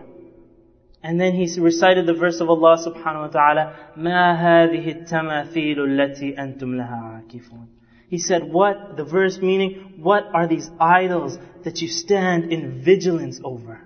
And 1.01 1.19
then 1.19 1.33
he 1.33 1.59
recited 1.59 2.05
the 2.05 2.13
verse 2.13 2.39
of 2.39 2.49
Allah 2.49 2.77
subhanahu 2.77 3.21
wa 3.21 3.27
ta'ala, 3.27 3.75
مَا 3.97 4.39
هَذِهِ 4.39 5.09
التَّمَاثِيلُ 5.09 5.77
الَّتِي 5.77 6.37
أَنْتُمْ 6.37 6.75
لَهَا 6.75 7.27
عَاكِفُونَ 7.27 7.67
he 8.13 8.19
said, 8.19 8.43
what, 8.43 8.95
the 8.95 9.03
verse 9.03 9.39
meaning, 9.39 9.93
what 9.97 10.25
are 10.35 10.45
these 10.45 10.69
idols 10.79 11.35
that 11.63 11.81
you 11.81 11.87
stand 11.87 12.51
in 12.51 12.83
vigilance 12.83 13.41
over? 13.43 13.81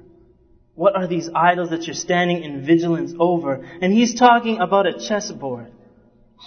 What 0.75 0.97
are 0.97 1.07
these 1.07 1.29
idols 1.35 1.71
that 1.71 1.87
you're 1.87 1.95
standing 1.95 2.43
in 2.43 2.65
vigilance 2.65 3.13
over? 3.19 3.67
And 3.81 3.93
he's 3.93 4.15
talking 4.15 4.59
about 4.59 4.87
a 4.87 4.99
chessboard. 4.99 5.73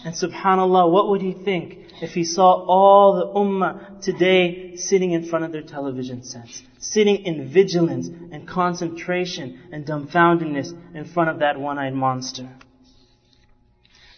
And 0.04 0.14
subhanAllah, 0.14 0.92
what 0.92 1.10
would 1.10 1.22
he 1.22 1.34
think 1.34 1.78
if 2.02 2.12
he 2.12 2.24
saw 2.24 2.66
all 2.66 3.16
the 3.16 3.40
ummah 3.40 4.02
today 4.02 4.76
sitting 4.76 5.12
in 5.12 5.24
front 5.26 5.46
of 5.46 5.52
their 5.52 5.62
television 5.62 6.24
sets? 6.24 6.64
Sitting 6.80 7.26
in 7.26 7.52
vigilance 7.52 8.08
and 8.08 8.48
concentration 8.48 9.70
and 9.72 9.86
dumbfoundedness 9.86 10.74
in 10.94 11.06
front 11.06 11.30
of 11.30 11.40
that 11.40 11.58
one-eyed 11.58 11.94
monster. 11.94 12.50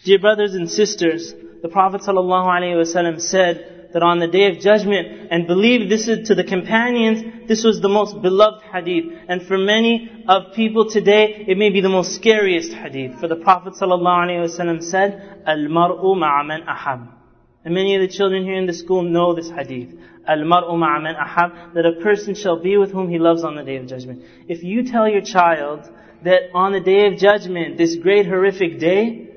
Dear 0.04 0.18
brothers 0.18 0.54
and 0.54 0.70
sisters, 0.70 1.32
the 1.62 1.68
Prophet 1.68 2.00
ﷺ 2.00 3.20
said 3.20 3.77
that 3.92 4.02
on 4.02 4.18
the 4.18 4.26
day 4.26 4.50
of 4.50 4.60
judgment, 4.60 5.28
and 5.30 5.46
believe 5.46 5.88
this 5.88 6.08
is 6.08 6.28
to 6.28 6.34
the 6.34 6.44
companions, 6.44 7.48
this 7.48 7.64
was 7.64 7.80
the 7.80 7.88
most 7.88 8.20
beloved 8.20 8.62
hadith. 8.62 9.06
And 9.28 9.42
for 9.42 9.56
many 9.56 10.24
of 10.28 10.54
people 10.54 10.90
today, 10.90 11.44
it 11.48 11.56
may 11.56 11.70
be 11.70 11.80
the 11.80 11.88
most 11.88 12.14
scariest 12.14 12.72
hadith. 12.72 13.18
For 13.18 13.28
the 13.28 13.36
Prophet 13.36 13.74
ﷺ 13.74 14.82
said, 14.82 15.42
Al-mar'u 15.46 16.14
ma'aman 16.16 16.68
ahab. 16.68 17.08
And 17.64 17.74
many 17.74 17.96
of 17.96 18.02
the 18.02 18.08
children 18.08 18.44
here 18.44 18.56
in 18.56 18.66
the 18.66 18.74
school 18.74 19.02
know 19.02 19.34
this 19.34 19.50
hadith. 19.50 19.94
Al-mar'u 20.26 20.72
ma'aman 20.72 21.14
ahab, 21.18 21.74
that 21.74 21.86
a 21.86 22.00
person 22.02 22.34
shall 22.34 22.60
be 22.62 22.76
with 22.76 22.92
whom 22.92 23.08
he 23.08 23.18
loves 23.18 23.42
on 23.42 23.56
the 23.56 23.64
day 23.64 23.76
of 23.76 23.86
judgment. 23.86 24.22
If 24.48 24.62
you 24.62 24.84
tell 24.84 25.08
your 25.08 25.22
child 25.22 25.90
that 26.24 26.50
on 26.52 26.72
the 26.72 26.80
day 26.80 27.06
of 27.06 27.18
judgment, 27.18 27.78
this 27.78 27.96
great 27.96 28.26
horrific 28.26 28.78
day, 28.78 29.28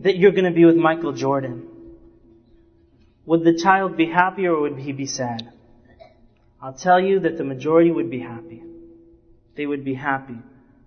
that 0.00 0.16
you're 0.16 0.32
to 0.32 0.50
be 0.50 0.64
with 0.64 0.76
Michael 0.76 1.12
Jordan. 1.12 1.69
Would 3.30 3.44
the 3.44 3.54
child 3.54 3.96
be 3.96 4.06
happy 4.06 4.46
or 4.48 4.60
would 4.62 4.76
he 4.76 4.90
be 4.90 5.06
sad? 5.06 5.52
I'll 6.60 6.72
tell 6.72 7.00
you 7.00 7.20
that 7.20 7.38
the 7.38 7.44
majority 7.44 7.92
would 7.92 8.10
be 8.10 8.18
happy. 8.18 8.60
They 9.56 9.66
would 9.66 9.84
be 9.84 9.94
happy. 9.94 10.38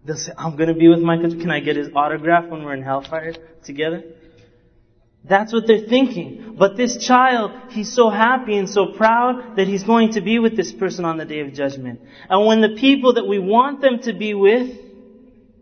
They'll 0.03 0.17
say, 0.17 0.33
I'm 0.37 0.57
going 0.57 0.67
to 0.67 0.75
be 0.75 0.89
with 0.89 0.99
Michael. 0.99 1.29
Can 1.29 1.49
I 1.49 1.61
get 1.61 1.77
his 1.77 1.87
autograph 1.95 2.49
when 2.49 2.65
we're 2.65 2.73
in 2.73 2.83
hellfire 2.83 3.33
together? 3.63 4.03
That's 5.23 5.53
what 5.53 5.67
they're 5.67 5.87
thinking. 5.87 6.57
But 6.59 6.75
this 6.75 6.97
child, 7.07 7.51
he's 7.69 7.93
so 7.93 8.09
happy 8.09 8.57
and 8.57 8.69
so 8.69 8.87
proud 8.87 9.55
that 9.55 9.67
he's 9.69 9.85
going 9.85 10.11
to 10.11 10.19
be 10.19 10.39
with 10.39 10.57
this 10.57 10.73
person 10.73 11.05
on 11.05 11.17
the 11.17 11.23
day 11.23 11.39
of 11.39 11.53
judgment. 11.53 12.01
And 12.29 12.45
when 12.45 12.59
the 12.59 12.75
people 12.77 13.13
that 13.13 13.25
we 13.25 13.39
want 13.39 13.79
them 13.79 13.99
to 13.99 14.11
be 14.11 14.33
with, 14.33 14.69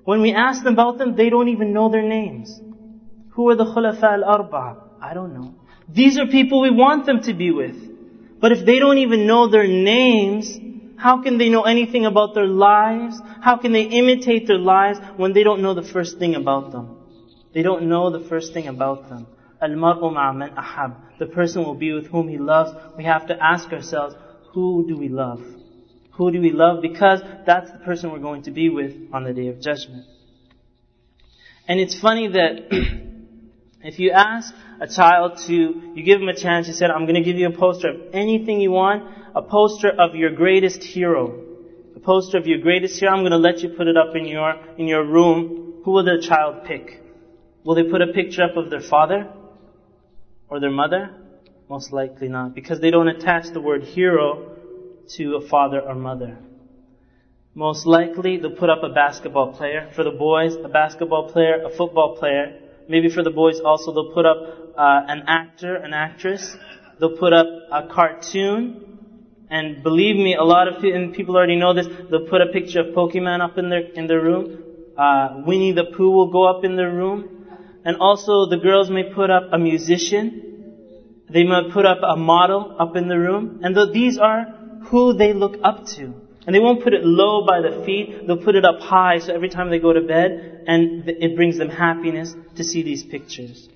when 0.04 0.24
we 0.24 0.34
ask 0.34 0.64
them 0.64 0.74
about 0.74 0.98
them, 0.98 1.16
they 1.16 1.30
don't 1.30 1.50
even 1.50 1.74
know 1.74 1.92
their 1.92 2.02
names. 2.02 2.60
Who 3.34 3.50
are 3.50 3.56
the 3.56 3.66
Khulafa 3.66 4.24
al-Arba'a? 4.24 4.78
I 5.00 5.14
don't 5.14 5.36
know. 5.36 5.61
These 5.94 6.18
are 6.18 6.26
people 6.26 6.62
we 6.62 6.70
want 6.72 7.06
them 7.06 7.22
to 7.24 7.34
be 7.34 7.52
with. 7.52 7.76
But 8.40 8.52
if 8.52 8.66
they 8.66 8.80
don't 8.80 8.98
even 8.98 9.28
know 9.28 9.48
their 9.48 9.68
names, 9.68 10.58
how 10.98 11.22
can 11.22 11.38
they 11.38 11.50
know 11.50 11.64
anything 11.64 12.06
about 12.06 12.34
their 12.34 12.48
lives? 12.48 13.20
How 13.42 13.58
can 13.58 13.72
they 13.72 13.84
imitate 13.84 14.48
their 14.48 14.58
lives 14.58 15.00
when 15.18 15.34
they 15.34 15.44
don't 15.44 15.62
know 15.62 15.74
the 15.74 15.84
first 15.84 16.18
thing 16.18 16.36
about 16.36 16.72
them? 16.72 16.98
They 17.54 17.62
don't 17.62 17.90
know 17.90 18.10
the 18.10 18.28
first 18.28 18.54
thing 18.54 18.68
about 18.68 19.10
them. 19.10 19.28
Al-mar'u 19.62 20.58
ahab. 20.58 21.20
The 21.20 21.28
person 21.28 21.64
will 21.64 21.76
be 21.76 21.92
with 21.92 22.08
whom 22.08 22.30
he 22.30 22.38
loves. 22.38 22.72
We 22.98 23.04
have 23.04 23.28
to 23.28 23.38
ask 23.44 23.72
ourselves, 23.72 24.16
who 24.54 24.86
do 24.88 24.98
we 24.98 25.10
love? 25.10 25.42
Who 26.14 26.32
do 26.32 26.42
we 26.42 26.52
love? 26.52 26.82
Because 26.82 27.22
that's 27.46 27.72
the 27.72 27.80
person 27.80 28.12
we're 28.12 28.20
going 28.20 28.44
to 28.44 28.52
be 28.52 28.70
with 28.70 28.94
on 29.14 29.24
the 29.24 29.34
day 29.34 29.48
of 29.48 29.60
judgment. 29.60 30.06
And 31.68 31.80
it's 31.80 32.00
funny 32.00 32.28
that 32.30 32.70
If 33.84 33.98
you 34.00 34.12
ask 34.12 34.54
a 34.80 34.88
child 34.88 35.40
to, 35.48 35.54
you 35.96 36.04
give 36.04 36.22
him 36.22 36.28
a 36.28 36.36
chance, 36.36 36.68
you 36.68 36.74
said, 36.74 36.92
I'm 36.92 37.06
going 37.06 37.16
to 37.16 37.22
give 37.22 37.38
you 37.38 37.48
a 37.48 37.52
poster 37.52 37.90
of 37.90 38.14
anything 38.14 38.60
you 38.60 38.72
want, 38.72 39.04
a 39.36 39.42
poster 39.42 39.90
of 39.90 40.16
your 40.16 40.32
greatest 40.32 40.84
hero. 40.84 41.48
A 41.96 42.00
poster 42.00 42.38
of 42.38 42.46
your 42.46 42.60
greatest 42.60 43.00
hero, 43.00 43.14
I'm 43.14 43.22
going 43.22 43.32
to 43.32 43.38
let 43.38 43.60
you 43.60 43.70
put 43.70 43.88
it 43.88 43.98
up 43.98 44.16
in 44.16 44.26
your, 44.26 44.56
in 44.78 44.88
your 44.88 45.04
room. 45.04 45.82
Who 45.84 45.92
will 45.92 46.04
the 46.04 46.24
child 46.28 46.66
pick? 46.66 47.02
Will 47.64 47.76
they 47.76 47.84
put 47.84 48.02
a 48.02 48.08
picture 48.08 48.44
up 48.44 48.56
of 48.56 48.70
their 48.70 48.82
father? 48.82 49.32
Or 50.48 50.60
their 50.60 50.72
mother? 50.72 51.16
Most 51.68 51.92
likely 51.92 52.28
not, 52.28 52.54
because 52.54 52.82
they 52.82 52.92
don't 52.92 53.08
attach 53.08 53.46
the 53.54 53.62
word 53.62 53.84
hero 53.84 54.58
to 55.16 55.36
a 55.38 55.48
father 55.48 55.80
or 55.80 55.96
mother. 55.96 56.38
Most 57.56 57.86
likely, 57.86 58.38
they'll 58.38 58.52
put 58.52 58.70
up 58.70 58.84
a 58.84 58.90
basketball 58.90 59.54
player. 59.54 59.92
For 59.96 60.04
the 60.04 60.12
boys, 60.12 60.56
a 60.56 60.68
basketball 60.70 61.32
player, 61.32 61.64
a 61.66 61.70
football 61.70 62.18
player, 62.18 62.60
Maybe 62.88 63.10
for 63.10 63.24
the 63.24 63.32
boys 63.32 63.60
also 63.60 63.92
they'll 63.94 64.14
put 64.14 64.26
up 64.26 64.38
uh, 64.78 65.02
an 65.08 65.24
actor, 65.28 65.76
an 65.76 65.94
actress. 65.94 66.56
They'll 67.00 67.18
put 67.18 67.34
up 67.34 67.48
a 67.72 67.88
cartoon. 67.94 68.88
And 69.50 69.84
believe 69.84 70.16
me, 70.16 70.36
a 70.36 70.44
lot 70.44 70.68
of 70.68 70.82
people 70.82 71.36
already 71.36 71.58
know 71.58 71.74
this. 71.74 71.88
They'll 72.10 72.28
put 72.28 72.42
a 72.42 72.48
picture 72.48 72.80
of 72.80 72.88
Pokemon 72.96 73.42
up 73.42 73.58
in 73.58 73.70
their 73.70 73.82
in 73.96 74.08
their 74.08 74.22
room. 74.22 74.60
Uh, 74.98 75.30
Winnie 75.36 75.74
the 75.74 75.84
Pooh 75.84 76.12
will 76.12 76.32
go 76.32 76.50
up 76.50 76.64
in 76.64 76.76
their 76.76 76.92
room. 76.92 77.28
And 77.84 77.98
also 77.98 78.46
the 78.46 78.58
girls 78.58 78.90
may 78.90 79.04
put 79.04 79.30
up 79.30 79.50
a 79.52 79.58
musician. 79.58 80.48
They 81.30 81.44
might 81.44 81.72
put 81.72 81.86
up 81.86 82.00
a 82.04 82.16
model 82.16 82.76
up 82.80 82.96
in 82.96 83.08
the 83.08 83.18
room. 83.18 83.60
And 83.64 83.76
th- 83.76 83.92
these 83.92 84.18
are 84.18 84.46
who 84.90 85.14
they 85.14 85.34
look 85.34 85.58
up 85.64 85.86
to. 85.96 86.16
And 86.46 86.56
they 86.56 86.60
won't 86.60 86.84
put 86.84 86.94
it 86.94 87.04
low 87.04 87.46
by 87.46 87.62
the 87.62 87.84
feet, 87.86 88.26
they'll 88.26 88.38
put 88.38 88.56
it 88.56 88.66
up 88.66 88.80
high 88.80 89.20
so 89.20 89.34
every 89.34 89.50
time 89.50 89.70
they 89.70 89.80
go 89.80 89.94
to 89.94 90.02
bed, 90.02 90.64
and 90.66 91.08
it 91.08 91.36
brings 91.36 91.58
them 91.58 91.70
happiness 91.70 92.34
to 92.56 92.64
see 92.64 92.84
these 92.84 93.04
pictures. 93.04 93.68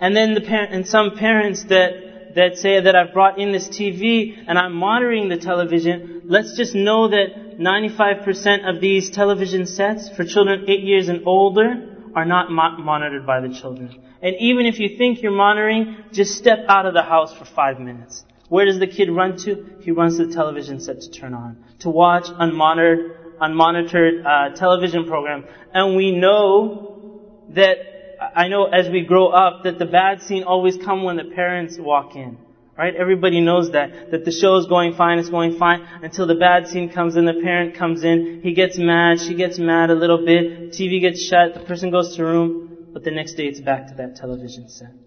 And 0.00 0.16
then 0.16 0.34
the 0.34 0.40
parent, 0.40 0.72
and 0.72 0.86
some 0.86 1.12
parents 1.16 1.64
that, 1.64 1.92
that 2.34 2.56
say 2.56 2.80
that 2.80 2.96
I've 2.96 3.12
brought 3.12 3.38
in 3.38 3.52
this 3.52 3.68
TV 3.68 4.34
and 4.46 4.58
I'm 4.58 4.72
monitoring 4.72 5.28
the 5.28 5.36
television, 5.36 6.10
let's 6.26 6.56
just 6.56 6.74
know 6.74 7.08
that 7.08 7.58
95% 7.58 8.68
of 8.68 8.80
these 8.80 9.10
television 9.10 9.66
sets 9.66 10.10
for 10.16 10.24
children 10.24 10.64
8 10.66 10.80
years 10.80 11.08
and 11.08 11.22
older 11.24 11.76
are 12.14 12.24
not 12.24 12.50
mo- 12.50 12.76
monitored 12.78 13.24
by 13.24 13.40
the 13.40 13.48
children. 13.48 13.94
And 14.20 14.34
even 14.40 14.66
if 14.66 14.80
you 14.80 14.96
think 14.96 15.22
you're 15.22 15.32
monitoring, 15.32 15.94
just 16.12 16.32
step 16.32 16.64
out 16.68 16.86
of 16.86 16.94
the 16.94 17.02
house 17.02 17.32
for 17.36 17.44
5 17.44 17.78
minutes. 17.78 18.24
Where 18.52 18.66
does 18.66 18.78
the 18.78 18.86
kid 18.86 19.10
run 19.10 19.38
to? 19.44 19.78
He 19.80 19.92
runs 19.92 20.18
to 20.18 20.26
the 20.26 20.34
television 20.34 20.78
set 20.78 21.00
to 21.00 21.10
turn 21.10 21.32
on, 21.32 21.56
to 21.78 21.88
watch 21.88 22.24
unmonitored, 22.24 23.38
unmonitored 23.40 24.26
uh, 24.26 24.54
television 24.54 25.06
program. 25.06 25.46
And 25.72 25.96
we 25.96 26.10
know 26.10 27.46
that, 27.54 27.78
I 28.36 28.48
know 28.48 28.66
as 28.66 28.90
we 28.90 29.06
grow 29.06 29.28
up, 29.28 29.64
that 29.64 29.78
the 29.78 29.86
bad 29.86 30.20
scene 30.20 30.42
always 30.42 30.76
come 30.76 31.02
when 31.02 31.16
the 31.16 31.24
parents 31.24 31.78
walk 31.78 32.14
in. 32.14 32.36
Right? 32.76 32.94
Everybody 32.94 33.40
knows 33.40 33.70
that. 33.70 34.10
That 34.10 34.26
the 34.26 34.32
show 34.32 34.56
is 34.56 34.66
going 34.66 34.96
fine, 34.96 35.18
it's 35.18 35.30
going 35.30 35.56
fine, 35.56 35.88
until 36.02 36.26
the 36.26 36.34
bad 36.34 36.68
scene 36.68 36.92
comes 36.92 37.16
in, 37.16 37.24
the 37.24 37.40
parent 37.42 37.74
comes 37.74 38.04
in, 38.04 38.42
he 38.42 38.52
gets 38.52 38.76
mad, 38.76 39.18
she 39.18 39.34
gets 39.34 39.58
mad 39.58 39.88
a 39.88 39.94
little 39.94 40.26
bit, 40.26 40.72
TV 40.72 41.00
gets 41.00 41.26
shut, 41.26 41.54
the 41.54 41.60
person 41.60 41.90
goes 41.90 42.14
to 42.16 42.22
room, 42.22 42.90
but 42.92 43.02
the 43.02 43.12
next 43.12 43.32
day 43.32 43.44
it's 43.44 43.60
back 43.60 43.86
to 43.86 43.94
that 43.94 44.16
television 44.16 44.68
set. 44.68 45.01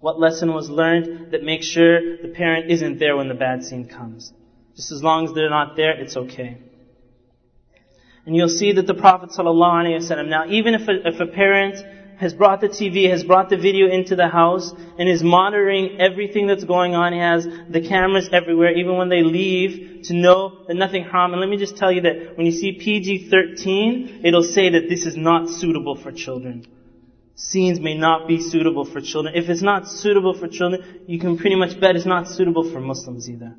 What 0.00 0.18
lesson 0.18 0.54
was 0.54 0.70
learned 0.70 1.32
that 1.32 1.42
makes 1.42 1.66
sure 1.66 2.16
the 2.16 2.28
parent 2.28 2.70
isn't 2.70 2.98
there 2.98 3.16
when 3.16 3.28
the 3.28 3.34
bad 3.34 3.62
scene 3.62 3.86
comes? 3.86 4.32
Just 4.74 4.92
as 4.92 5.02
long 5.02 5.26
as 5.26 5.34
they're 5.34 5.50
not 5.50 5.76
there, 5.76 5.92
it's 5.92 6.16
okay. 6.16 6.58
And 8.24 8.34
you'll 8.34 8.48
see 8.48 8.72
that 8.72 8.86
the 8.86 8.94
Prophet 8.94 9.30
ﷺ, 9.30 10.28
now 10.28 10.46
even 10.48 10.74
if 10.74 10.88
a, 10.88 11.06
if 11.06 11.20
a 11.20 11.26
parent 11.26 11.84
has 12.18 12.34
brought 12.34 12.60
the 12.60 12.68
TV, 12.68 13.10
has 13.10 13.24
brought 13.24 13.48
the 13.48 13.56
video 13.56 13.88
into 13.88 14.14
the 14.14 14.28
house, 14.28 14.72
and 14.98 15.08
is 15.08 15.22
monitoring 15.22 15.98
everything 16.00 16.46
that's 16.46 16.64
going 16.64 16.94
on. 16.94 17.14
He 17.14 17.18
has 17.18 17.46
the 17.46 17.80
cameras 17.80 18.28
everywhere, 18.30 18.72
even 18.76 18.98
when 18.98 19.08
they 19.08 19.22
leave, 19.22 20.02
to 20.04 20.14
know 20.14 20.66
that 20.66 20.74
nothing 20.74 21.04
haram. 21.04 21.32
And 21.32 21.40
let 21.40 21.48
me 21.48 21.56
just 21.56 21.78
tell 21.78 21.90
you 21.90 22.02
that 22.02 22.36
when 22.36 22.44
you 22.44 22.52
see 22.52 22.72
PG-13, 22.72 24.20
it'll 24.22 24.42
say 24.42 24.68
that 24.70 24.88
this 24.88 25.06
is 25.06 25.16
not 25.16 25.48
suitable 25.48 25.96
for 25.96 26.12
children. 26.12 26.66
Scenes 27.34 27.80
may 27.80 27.96
not 27.96 28.28
be 28.28 28.40
suitable 28.40 28.84
for 28.84 29.00
children. 29.00 29.34
If 29.34 29.48
it's 29.48 29.62
not 29.62 29.88
suitable 29.88 30.34
for 30.34 30.48
children, 30.48 31.02
you 31.06 31.18
can 31.18 31.38
pretty 31.38 31.56
much 31.56 31.80
bet 31.80 31.96
it's 31.96 32.06
not 32.06 32.28
suitable 32.28 32.70
for 32.70 32.80
Muslims 32.80 33.28
either. 33.30 33.54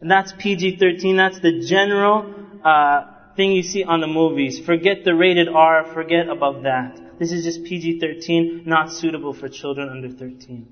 And 0.00 0.10
that's 0.10 0.32
PG-13. 0.38 1.16
That's 1.16 1.40
the 1.40 1.64
general 1.64 2.34
uh, 2.64 3.04
thing 3.36 3.52
you 3.52 3.62
see 3.62 3.84
on 3.84 4.00
the 4.00 4.08
movies. 4.08 4.58
Forget 4.64 5.04
the 5.04 5.14
rated 5.14 5.48
R. 5.48 5.92
Forget 5.94 6.28
above 6.28 6.64
that. 6.64 6.98
This 7.18 7.30
is 7.30 7.44
just 7.44 7.62
PG-13, 7.64 8.66
not 8.66 8.92
suitable 8.92 9.32
for 9.32 9.48
children 9.48 9.88
under 9.88 10.08
13. 10.08 10.66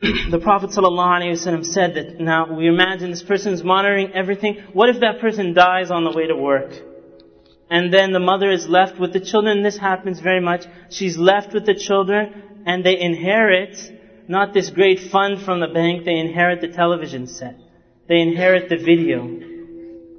the 0.30 0.40
Prophet 0.42 0.70
ﷺ 0.70 1.64
said 1.66 1.94
that 1.94 2.18
now 2.18 2.52
we 2.52 2.66
imagine 2.66 3.10
this 3.10 3.22
person 3.22 3.52
is 3.52 3.62
monitoring 3.62 4.12
everything. 4.14 4.56
What 4.72 4.88
if 4.88 5.00
that 5.00 5.20
person 5.20 5.52
dies 5.52 5.90
on 5.90 6.04
the 6.04 6.10
way 6.10 6.26
to 6.26 6.34
work? 6.34 6.72
And 7.69 7.91
then 7.91 8.11
the 8.11 8.19
mother 8.19 8.51
is 8.51 8.67
left 8.67 8.99
with 8.99 9.13
the 9.13 9.19
children. 9.19 9.63
This 9.63 9.77
happens 9.77 10.19
very 10.19 10.41
much. 10.41 10.65
She's 10.89 11.17
left 11.17 11.53
with 11.53 11.65
the 11.65 11.75
children 11.75 12.63
and 12.65 12.85
they 12.85 12.99
inherit 12.99 13.77
not 14.27 14.53
this 14.53 14.69
great 14.69 14.99
fund 14.99 15.41
from 15.41 15.59
the 15.59 15.67
bank, 15.67 16.03
they 16.03 16.17
inherit 16.17 16.61
the 16.61 16.67
television 16.67 17.27
set. 17.27 17.55
They 18.07 18.19
inherit 18.19 18.69
the 18.69 18.77
video 18.77 19.21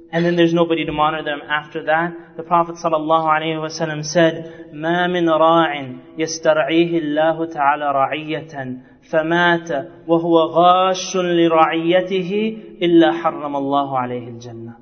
and 0.09 0.25
then 0.25 0.37
there's 0.37 0.53
nobody 0.53 0.85
to 0.85 0.93
monitor 0.93 1.23
them 1.23 1.41
after 1.49 1.83
that. 1.85 2.37
The 2.37 2.43
Prophet 2.43 2.75
ﷺ 2.75 4.05
said, 4.05 4.71
ما 4.73 5.07
من 5.07 5.29
راع 5.29 5.95
يسترعيه 6.17 6.97
الله 6.97 7.45
تعالى 7.45 7.91
رعية 7.91 8.77
فمات 9.11 9.69
وهو 10.07 10.39
غاش 10.39 11.15
لرعيته 11.15 12.61
إلا 12.81 13.11
حرم 13.11 13.55
الله 13.55 13.99
عليه 13.99 14.27
الجنة. 14.27 14.75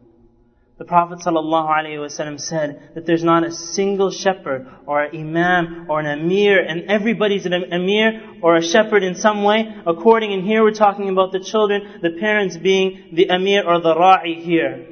the 0.80 0.86
Prophet 0.86 1.18
ﷺ 1.18 2.40
said 2.40 2.92
that 2.94 3.04
there's 3.04 3.22
not 3.22 3.44
a 3.44 3.52
single 3.52 4.10
shepherd 4.10 4.66
or 4.86 5.02
an 5.02 5.14
imam 5.14 5.90
or 5.90 6.00
an 6.00 6.06
emir, 6.06 6.58
and 6.58 6.90
everybody's 6.90 7.44
an 7.44 7.52
emir 7.52 8.38
or 8.40 8.56
a 8.56 8.62
shepherd 8.62 9.02
in 9.02 9.14
some 9.14 9.42
way. 9.42 9.76
According, 9.86 10.32
and 10.32 10.42
here 10.42 10.62
we're 10.62 10.72
talking 10.72 11.10
about 11.10 11.32
the 11.32 11.40
children, 11.40 12.00
the 12.00 12.16
parents 12.18 12.56
being 12.56 13.10
the 13.12 13.28
emir 13.28 13.62
or 13.68 13.82
the 13.82 13.94
ra'i 13.94 14.42
here. 14.42 14.86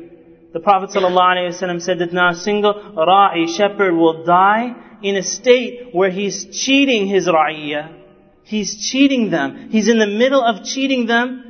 The 0.52 0.60
Prophet 0.60 0.90
ﷺ 0.90 1.80
said 1.80 2.00
that 2.00 2.12
not 2.12 2.34
a 2.34 2.36
single 2.36 2.74
ra'i, 2.74 3.48
shepherd, 3.56 3.94
will 3.94 4.24
die 4.26 4.74
in 5.02 5.16
a 5.16 5.22
state 5.22 5.94
where 5.94 6.10
he's 6.10 6.44
cheating 6.52 7.06
his 7.06 7.26
ra'iyah. 7.26 7.94
He's 8.44 8.90
cheating 8.90 9.30
them. 9.30 9.70
He's 9.70 9.88
in 9.88 9.98
the 9.98 10.06
middle 10.06 10.44
of 10.44 10.66
cheating 10.66 11.06
them 11.06 11.47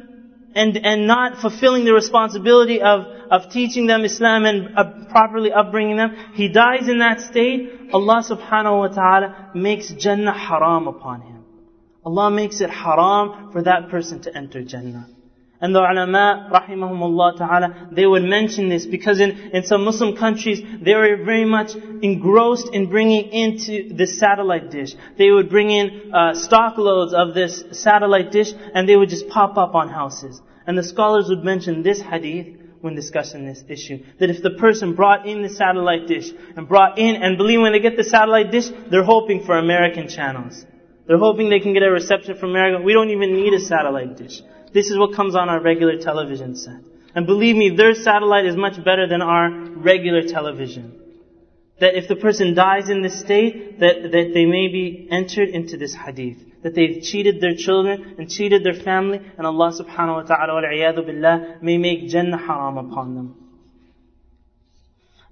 and, 0.58 0.76
and 0.76 1.06
not 1.06 1.40
fulfilling 1.40 1.84
the 1.84 1.94
responsibility 1.94 2.80
of, 2.82 3.00
of 3.30 3.50
teaching 3.50 3.86
them 3.86 4.04
Islam 4.04 4.44
and 4.44 4.76
uh, 4.76 4.84
properly 5.08 5.52
upbringing 5.52 5.96
them. 5.96 6.16
He 6.34 6.48
dies 6.48 6.88
in 6.88 6.98
that 6.98 7.20
state. 7.20 7.90
Allah 7.92 8.22
subhanahu 8.28 8.78
wa 8.84 8.88
ta'ala 8.88 9.50
makes 9.54 9.88
Jannah 9.92 10.36
haram 10.36 10.88
upon 10.88 11.20
him. 11.22 11.44
Allah 12.04 12.30
makes 12.30 12.60
it 12.60 12.70
haram 12.70 13.52
for 13.52 13.62
that 13.62 13.88
person 13.88 14.22
to 14.22 14.36
enter 14.36 14.62
Jannah. 14.62 15.08
And 15.60 15.74
the 15.74 15.80
ulama, 15.80 16.48
rahimahumullah 16.52 17.36
ta'ala, 17.36 17.88
they 17.90 18.06
would 18.06 18.22
mention 18.22 18.68
this 18.68 18.86
because 18.86 19.18
in, 19.18 19.32
in 19.52 19.64
some 19.64 19.84
Muslim 19.84 20.16
countries, 20.16 20.60
they 20.80 20.94
were 20.94 21.16
very 21.24 21.44
much 21.44 21.74
engrossed 21.74 22.68
in 22.72 22.88
bringing 22.88 23.32
into 23.32 23.92
this 23.92 24.20
satellite 24.20 24.70
dish. 24.70 24.94
They 25.16 25.32
would 25.32 25.50
bring 25.50 25.70
in 25.70 26.14
uh, 26.14 26.34
stock 26.34 26.78
loads 26.78 27.12
of 27.12 27.34
this 27.34 27.64
satellite 27.72 28.30
dish 28.30 28.52
and 28.74 28.88
they 28.88 28.96
would 28.96 29.08
just 29.08 29.28
pop 29.28 29.56
up 29.56 29.74
on 29.74 29.88
houses. 29.88 30.40
And 30.64 30.78
the 30.78 30.84
scholars 30.84 31.26
would 31.28 31.42
mention 31.42 31.82
this 31.82 32.00
hadith 32.00 32.56
when 32.80 32.94
discussing 32.94 33.44
this 33.44 33.64
issue. 33.68 34.04
That 34.20 34.30
if 34.30 34.42
the 34.42 34.50
person 34.50 34.94
brought 34.94 35.26
in 35.26 35.42
the 35.42 35.48
satellite 35.48 36.06
dish 36.06 36.30
and 36.56 36.68
brought 36.68 36.98
in, 36.98 37.16
and 37.16 37.36
believe 37.36 37.60
when 37.60 37.72
they 37.72 37.80
get 37.80 37.96
the 37.96 38.04
satellite 38.04 38.52
dish, 38.52 38.70
they're 38.90 39.02
hoping 39.02 39.44
for 39.44 39.58
American 39.58 40.08
channels. 40.08 40.64
They're 41.08 41.18
hoping 41.18 41.50
they 41.50 41.58
can 41.58 41.72
get 41.72 41.82
a 41.82 41.90
reception 41.90 42.38
from 42.38 42.50
America. 42.50 42.84
We 42.84 42.92
don't 42.92 43.10
even 43.10 43.34
need 43.34 43.54
a 43.54 43.60
satellite 43.60 44.16
dish. 44.16 44.42
This 44.72 44.90
is 44.90 44.98
what 44.98 45.14
comes 45.14 45.34
on 45.34 45.48
our 45.48 45.60
regular 45.60 45.98
television 45.98 46.56
set. 46.56 46.80
And 47.14 47.26
believe 47.26 47.56
me, 47.56 47.74
their 47.76 47.94
satellite 47.94 48.46
is 48.46 48.56
much 48.56 48.82
better 48.84 49.08
than 49.08 49.22
our 49.22 49.50
regular 49.50 50.22
television. 50.28 51.00
That 51.80 51.96
if 51.96 52.08
the 52.08 52.16
person 52.16 52.54
dies 52.54 52.90
in 52.90 53.02
this 53.02 53.20
state, 53.20 53.80
that, 53.80 54.02
that 54.02 54.30
they 54.34 54.46
may 54.46 54.68
be 54.68 55.08
entered 55.10 55.48
into 55.48 55.76
this 55.76 55.94
hadith. 55.94 56.38
That 56.62 56.74
they've 56.74 57.02
cheated 57.02 57.40
their 57.40 57.54
children 57.56 58.16
and 58.18 58.28
cheated 58.28 58.64
their 58.64 58.74
family, 58.74 59.20
and 59.38 59.46
Allah 59.46 59.72
subhanahu 59.72 60.28
wa 60.28 60.36
ta'ala 60.36 61.02
billah 61.02 61.58
may 61.62 61.78
make 61.78 62.08
Jannah 62.08 62.36
haram 62.36 62.78
upon 62.78 63.14
them. 63.14 63.34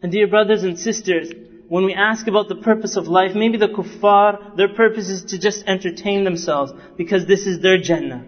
And 0.02 0.12
dear 0.12 0.28
brothers 0.28 0.62
and 0.62 0.78
sisters, 0.78 1.32
when 1.68 1.84
we 1.84 1.94
ask 1.94 2.28
about 2.28 2.48
the 2.48 2.54
purpose 2.54 2.96
of 2.96 3.08
life, 3.08 3.34
maybe 3.34 3.58
the 3.58 3.68
kuffar, 3.68 4.56
their 4.56 4.68
purpose 4.68 5.08
is 5.08 5.24
to 5.32 5.38
just 5.38 5.64
entertain 5.66 6.22
themselves, 6.22 6.72
because 6.96 7.26
this 7.26 7.46
is 7.46 7.60
their 7.60 7.78
Jannah. 7.78 8.24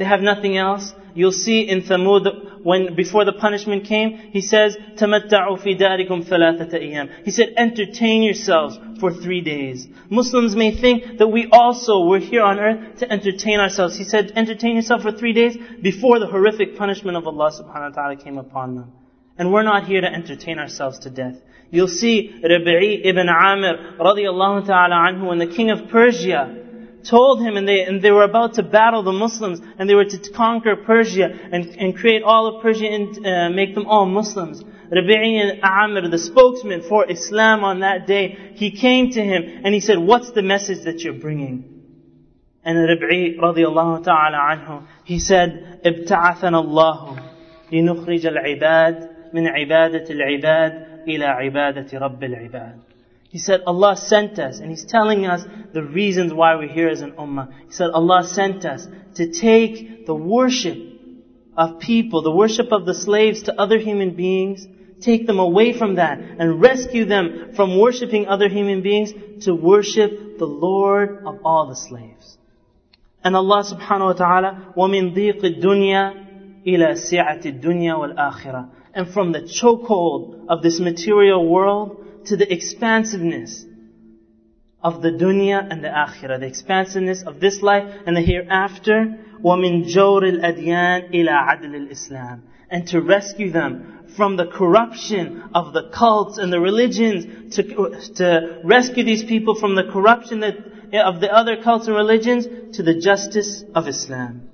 They 0.00 0.04
have 0.04 0.20
nothing 0.20 0.56
else. 0.56 0.92
You'll 1.14 1.32
see 1.32 1.62
in 1.62 1.80
Thamud, 1.82 2.62
when, 2.62 2.94
before 2.94 3.24
the 3.24 3.32
punishment 3.32 3.84
came, 3.84 4.16
he 4.32 4.42
says, 4.42 4.76
تَمَتَّعُوا 4.96 5.58
فِي 5.62 5.80
دَارِكُمْ 5.80 6.28
ثَلَاثَةَ 6.28 6.74
أَيَّامٍ 6.74 7.24
He 7.24 7.30
said, 7.30 7.54
entertain 7.56 8.22
yourselves 8.22 8.78
for 9.00 9.12
three 9.12 9.40
days. 9.40 9.88
Muslims 10.10 10.54
may 10.54 10.76
think 10.78 11.18
that 11.18 11.28
we 11.28 11.48
also 11.50 12.04
were 12.04 12.18
here 12.18 12.42
on 12.42 12.58
earth 12.58 12.98
to 12.98 13.10
entertain 13.10 13.60
ourselves. 13.60 13.96
He 13.96 14.04
said, 14.04 14.32
entertain 14.36 14.76
yourself 14.76 15.02
for 15.02 15.12
three 15.12 15.32
days 15.32 15.56
before 15.80 16.18
the 16.18 16.26
horrific 16.26 16.76
punishment 16.76 17.16
of 17.16 17.26
Allah 17.26 17.50
subhanahu 17.50 17.90
wa 17.90 18.02
ta'ala 18.02 18.16
came 18.16 18.36
upon 18.36 18.74
them. 18.74 18.92
And 19.38 19.52
we're 19.52 19.62
not 19.62 19.86
here 19.86 20.02
to 20.02 20.12
entertain 20.12 20.58
ourselves 20.58 20.98
to 21.00 21.10
death. 21.10 21.36
You'll 21.70 21.88
see 21.88 22.40
Rabi'i 22.44 23.06
ibn 23.06 23.28
Amir 23.28 23.96
radiallahu 23.98 24.66
ta'ala 24.66 24.94
anhu 24.94 25.28
when 25.28 25.38
the 25.38 25.46
king 25.46 25.70
of 25.70 25.88
Persia 25.88 26.59
told 27.08 27.40
him 27.40 27.56
and 27.56 27.68
they, 27.68 27.82
and 27.82 28.02
they 28.02 28.10
were 28.10 28.24
about 28.24 28.54
to 28.54 28.62
battle 28.62 29.02
the 29.02 29.12
Muslims 29.12 29.60
and 29.78 29.88
they 29.88 29.94
were 29.94 30.04
to 30.04 30.18
conquer 30.32 30.76
Persia 30.76 31.28
and, 31.52 31.66
and 31.66 31.96
create 31.96 32.22
all 32.22 32.46
of 32.46 32.62
Persia 32.62 32.86
and 32.86 33.26
uh, 33.26 33.50
make 33.50 33.74
them 33.74 33.86
all 33.86 34.06
Muslims. 34.06 34.62
Rabi'i 34.90 35.60
Amir, 35.62 36.08
the 36.08 36.18
spokesman 36.18 36.82
for 36.88 37.10
Islam 37.10 37.64
on 37.64 37.80
that 37.80 38.06
day, 38.06 38.52
he 38.54 38.70
came 38.70 39.10
to 39.12 39.22
him 39.22 39.42
and 39.64 39.74
he 39.74 39.80
said, 39.80 39.98
what's 39.98 40.32
the 40.32 40.42
message 40.42 40.84
that 40.84 41.00
you're 41.00 41.20
bringing? 41.20 41.76
And 42.64 42.76
Rabi'i 42.76 43.38
radiallahu 43.38 44.04
ta'ala 44.04 44.38
anhu, 44.38 44.86
he 45.04 45.18
said, 45.18 45.82
ابتعثنا 45.84 46.58
الله 46.58 47.22
لنخرج 47.72 48.26
العباد 48.26 49.10
من 49.32 49.46
عبادة 49.46 50.10
العباد 50.10 50.86
إلى 51.08 51.24
عبادة 51.24 51.98
رب 51.98 52.24
العباد. 52.24 52.80
He 53.30 53.38
said, 53.38 53.62
Allah 53.66 53.96
sent 53.96 54.38
us, 54.38 54.60
and 54.60 54.70
He's 54.70 54.84
telling 54.84 55.26
us 55.26 55.44
the 55.72 55.82
reasons 55.82 56.32
why 56.32 56.54
we're 56.54 56.68
here 56.68 56.88
as 56.88 57.02
an 57.02 57.12
ummah. 57.12 57.52
He 57.66 57.72
said, 57.72 57.90
Allah 57.90 58.24
sent 58.24 58.64
us 58.64 58.86
to 59.16 59.30
take 59.30 60.06
the 60.06 60.14
worship 60.14 60.78
of 61.56 61.80
people, 61.80 62.22
the 62.22 62.30
worship 62.30 62.72
of 62.72 62.86
the 62.86 62.94
slaves 62.94 63.42
to 63.42 63.60
other 63.60 63.78
human 63.78 64.14
beings, 64.14 64.66
take 65.00 65.26
them 65.26 65.38
away 65.38 65.72
from 65.72 65.96
that, 65.96 66.18
and 66.18 66.60
rescue 66.60 67.04
them 67.04 67.52
from 67.54 67.78
worshiping 67.78 68.26
other 68.26 68.48
human 68.48 68.82
beings 68.82 69.12
to 69.44 69.54
worship 69.54 70.38
the 70.38 70.46
Lord 70.46 71.24
of 71.26 71.40
all 71.44 71.66
the 71.66 71.76
slaves. 71.76 72.38
And 73.24 73.34
Allah 73.34 73.64
subhanahu 73.64 74.06
wa 74.06 74.12
ta'ala, 74.12 74.72
وَمِن 74.76 75.14
ضِيقِ 75.14 75.42
الدُّنْيَا 75.42 76.64
إِلَى 76.66 76.92
سِعَةِ 76.94 77.44
الدُّنْيَا 77.44 78.16
وَالْآخِرَةِ 78.16 78.68
And 78.94 79.08
from 79.08 79.32
the 79.32 79.40
chokehold 79.40 80.46
of 80.48 80.62
this 80.62 80.78
material 80.80 81.46
world, 81.46 81.99
to 82.26 82.36
the 82.36 82.52
expansiveness 82.52 83.64
of 84.82 85.02
the 85.02 85.10
dunya 85.10 85.66
and 85.70 85.82
the 85.82 85.88
akhirah, 85.88 86.40
the 86.40 86.46
expansiveness 86.46 87.22
of 87.22 87.40
this 87.40 87.62
life 87.62 87.84
and 88.06 88.16
the 88.16 88.20
hereafter. 88.20 89.18
وَمِن 89.42 89.84
جَوْرِ 89.94 90.22
الْأَدْيَانِ 90.22 91.12
إِلَى 91.12 91.28
عَدْلِ 91.28 91.74
الْإِسْلَامِ 91.74 92.40
And 92.70 92.88
to 92.88 93.00
rescue 93.00 93.50
them 93.50 94.06
from 94.16 94.36
the 94.36 94.46
corruption 94.46 95.50
of 95.54 95.72
the 95.72 95.90
cults 95.90 96.38
and 96.38 96.52
the 96.52 96.60
religions, 96.60 97.54
to, 97.56 97.62
to 98.14 98.60
rescue 98.64 99.04
these 99.04 99.24
people 99.24 99.54
from 99.54 99.74
the 99.74 99.84
corruption 99.84 100.40
that, 100.40 100.56
of 100.94 101.20
the 101.20 101.30
other 101.30 101.62
cults 101.62 101.86
and 101.86 101.96
religions 101.96 102.76
to 102.76 102.82
the 102.82 102.94
justice 102.94 103.64
of 103.74 103.88
Islam. 103.88 104.48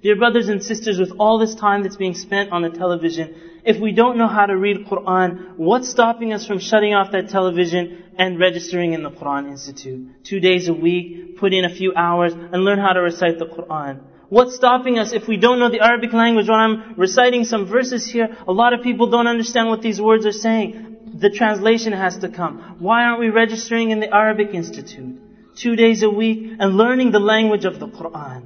Dear 0.00 0.16
brothers 0.16 0.48
and 0.48 0.62
sisters, 0.62 0.98
with 0.98 1.12
all 1.18 1.38
this 1.38 1.54
time 1.56 1.82
that's 1.82 1.96
being 1.96 2.14
spent 2.14 2.52
on 2.52 2.62
the 2.62 2.70
television, 2.70 3.34
if 3.64 3.80
we 3.80 3.92
don't 3.92 4.16
know 4.16 4.28
how 4.28 4.46
to 4.46 4.56
read 4.56 4.86
Quran, 4.86 5.56
what's 5.56 5.90
stopping 5.90 6.32
us 6.32 6.46
from 6.46 6.60
shutting 6.60 6.94
off 6.94 7.10
that 7.12 7.30
television 7.30 8.04
and 8.16 8.38
registering 8.38 8.92
in 8.92 9.02
the 9.02 9.10
Quran 9.10 9.50
Institute? 9.50 10.24
Two 10.24 10.38
days 10.38 10.68
a 10.68 10.72
week, 10.72 11.36
put 11.38 11.52
in 11.52 11.64
a 11.64 11.74
few 11.74 11.92
hours, 11.96 12.32
and 12.32 12.64
learn 12.64 12.78
how 12.78 12.92
to 12.92 13.00
recite 13.00 13.40
the 13.40 13.46
Quran. 13.46 14.00
What's 14.28 14.54
stopping 14.54 14.98
us 14.98 15.12
if 15.12 15.26
we 15.26 15.36
don't 15.36 15.58
know 15.58 15.70
the 15.70 15.80
Arabic 15.80 16.12
language? 16.12 16.48
When 16.48 16.60
I'm 16.60 16.94
reciting 16.96 17.44
some 17.44 17.66
verses 17.66 18.08
here, 18.08 18.36
a 18.46 18.52
lot 18.52 18.74
of 18.74 18.82
people 18.82 19.10
don't 19.10 19.26
understand 19.26 19.68
what 19.68 19.82
these 19.82 20.00
words 20.00 20.26
are 20.26 20.32
saying. 20.32 20.88
the 21.14 21.30
translation 21.30 21.92
has 21.92 22.18
to 22.18 22.28
come. 22.28 22.76
Why 22.78 23.04
aren't 23.04 23.20
we 23.20 23.30
registering 23.30 23.90
in 23.90 24.00
the 24.00 24.12
Arabic 24.14 24.54
Institute? 24.54 25.20
Two 25.56 25.74
days 25.74 26.02
a 26.02 26.10
week 26.10 26.52
and 26.58 26.76
learning 26.76 27.10
the 27.10 27.18
language 27.18 27.64
of 27.64 27.80
the 27.80 27.88
Quran. 27.88 28.42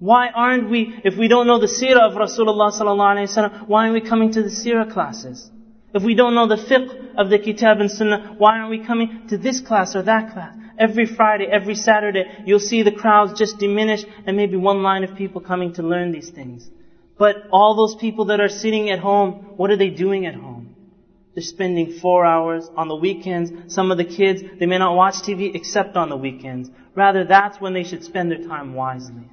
Why 0.00 0.28
aren't 0.34 0.70
we, 0.70 0.98
if 1.04 1.18
we 1.18 1.28
don't 1.28 1.46
know 1.46 1.60
the 1.60 1.66
seerah 1.66 2.10
of 2.10 2.14
Rasulullah 2.14 2.72
sallallahu 2.72 3.16
alaihi 3.16 3.28
wasallam, 3.28 3.68
why 3.68 3.82
aren't 3.82 3.92
we 3.92 4.00
coming 4.00 4.32
to 4.32 4.42
the 4.42 4.48
seerah 4.48 4.90
classes? 4.90 5.50
If 5.92 6.02
we 6.02 6.14
don't 6.14 6.34
know 6.34 6.48
the 6.48 6.56
fiqh 6.56 7.16
of 7.16 7.28
the 7.28 7.38
kitab 7.38 7.80
and 7.80 7.90
sunnah, 7.90 8.34
why 8.38 8.58
aren't 8.58 8.70
we 8.70 8.82
coming 8.82 9.26
to 9.28 9.36
this 9.36 9.60
class 9.60 9.94
or 9.94 10.02
that 10.04 10.32
class? 10.32 10.56
Every 10.78 11.04
Friday, 11.04 11.48
every 11.52 11.74
Saturday, 11.74 12.24
you'll 12.46 12.60
see 12.60 12.82
the 12.82 12.92
crowds 12.92 13.38
just 13.38 13.58
diminish 13.58 14.02
and 14.26 14.38
maybe 14.38 14.56
one 14.56 14.82
line 14.82 15.04
of 15.04 15.16
people 15.16 15.42
coming 15.42 15.74
to 15.74 15.82
learn 15.82 16.12
these 16.12 16.30
things. 16.30 16.70
But 17.18 17.48
all 17.52 17.76
those 17.76 18.00
people 18.00 18.26
that 18.26 18.40
are 18.40 18.48
sitting 18.48 18.88
at 18.88 19.00
home, 19.00 19.52
what 19.58 19.70
are 19.70 19.76
they 19.76 19.90
doing 19.90 20.24
at 20.24 20.34
home? 20.34 20.74
They're 21.34 21.44
spending 21.44 21.98
four 22.00 22.24
hours 22.24 22.70
on 22.74 22.88
the 22.88 22.96
weekends. 22.96 23.74
Some 23.74 23.90
of 23.90 23.98
the 23.98 24.06
kids, 24.06 24.42
they 24.58 24.64
may 24.64 24.78
not 24.78 24.96
watch 24.96 25.16
TV 25.16 25.54
except 25.54 25.96
on 25.96 26.08
the 26.08 26.16
weekends. 26.16 26.70
Rather, 26.94 27.24
that's 27.24 27.60
when 27.60 27.74
they 27.74 27.84
should 27.84 28.02
spend 28.02 28.30
their 28.30 28.42
time 28.44 28.72
wisely. 28.72 29.28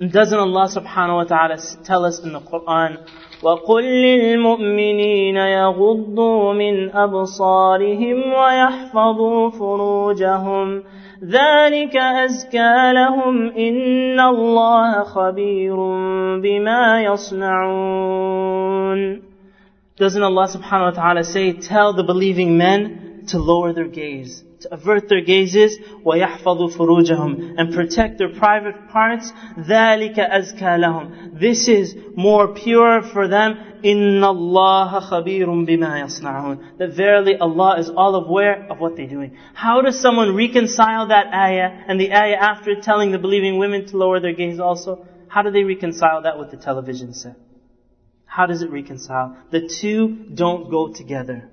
And 0.00 0.10
doesn't 0.12 0.38
Allah 0.38 0.68
subhanahu 0.68 1.16
wa 1.16 1.24
ta'ala 1.24 1.56
tell 1.84 2.04
us 2.04 2.18
in 2.20 2.32
the 2.32 2.40
Quran, 2.40 3.06
وَقُلْ 3.42 3.82
لِلْمُؤْمِنِينَ 3.82 5.36
يَغُضُّوا 5.36 6.52
مِنْ 6.52 6.90
أَبْصَارِهِمْ 6.90 8.32
وَيَحْفَظُوا 8.32 9.50
فُرُوجَهُمْ 9.50 10.82
ذلك 11.24 11.96
أزكى 11.96 12.92
لهم 12.92 13.50
إن 13.50 14.20
الله 14.20 15.04
خبير 15.04 15.76
بما 16.40 17.02
يصنعون 17.02 18.44
Doesn't 19.96 20.22
Allah 20.22 20.48
subhanahu 20.48 20.90
wa 20.90 20.96
ta'ala 21.02 21.22
say, 21.22 21.52
tell 21.52 21.92
the 21.92 22.02
believing 22.02 22.58
men 22.58 23.24
to 23.28 23.38
lower 23.38 23.72
their 23.72 23.86
gaze, 23.86 24.42
to 24.42 24.47
avert 24.70 25.08
their 25.08 25.20
gazes, 25.20 25.78
وَيَحْفَظُوا 26.04 26.76
فُرُوجَهُمْ 26.76 27.54
and 27.58 27.74
protect 27.74 28.18
their 28.18 28.30
private 28.30 28.88
parts, 28.90 29.30
ذَلِكَ 29.58 30.16
أَزْكَى 30.16 30.78
لَهُمْ 30.78 31.38
This 31.38 31.68
is 31.68 31.94
more 32.16 32.54
pure 32.54 33.02
for 33.02 33.28
them, 33.28 33.80
إِنَّ 33.84 34.20
اللَّهَ 34.20 35.10
خَبِيرٌ 35.10 35.46
بِمَا 35.46 36.02
يَصْنَعُونَ 36.04 36.78
That 36.78 36.90
verily 36.90 37.36
Allah 37.36 37.78
is 37.78 37.90
all 37.90 38.14
aware 38.14 38.66
of 38.70 38.78
what 38.78 38.96
they're 38.96 39.06
doing. 39.06 39.36
How 39.52 39.82
does 39.82 40.00
someone 40.00 40.34
reconcile 40.34 41.08
that 41.08 41.26
ayah 41.34 41.84
and 41.88 42.00
the 42.00 42.12
ayah 42.12 42.36
after 42.36 42.80
telling 42.80 43.12
the 43.12 43.18
believing 43.18 43.58
women 43.58 43.86
to 43.88 43.96
lower 43.96 44.20
their 44.20 44.32
gaze 44.32 44.58
also? 44.58 45.06
How 45.28 45.42
do 45.42 45.50
they 45.50 45.64
reconcile 45.64 46.22
that 46.22 46.38
with 46.38 46.50
the 46.50 46.56
television 46.56 47.12
set? 47.12 47.36
How 48.24 48.46
does 48.46 48.62
it 48.62 48.70
reconcile? 48.70 49.36
The 49.50 49.68
two 49.80 50.26
don't 50.34 50.70
go 50.70 50.92
together. 50.92 51.50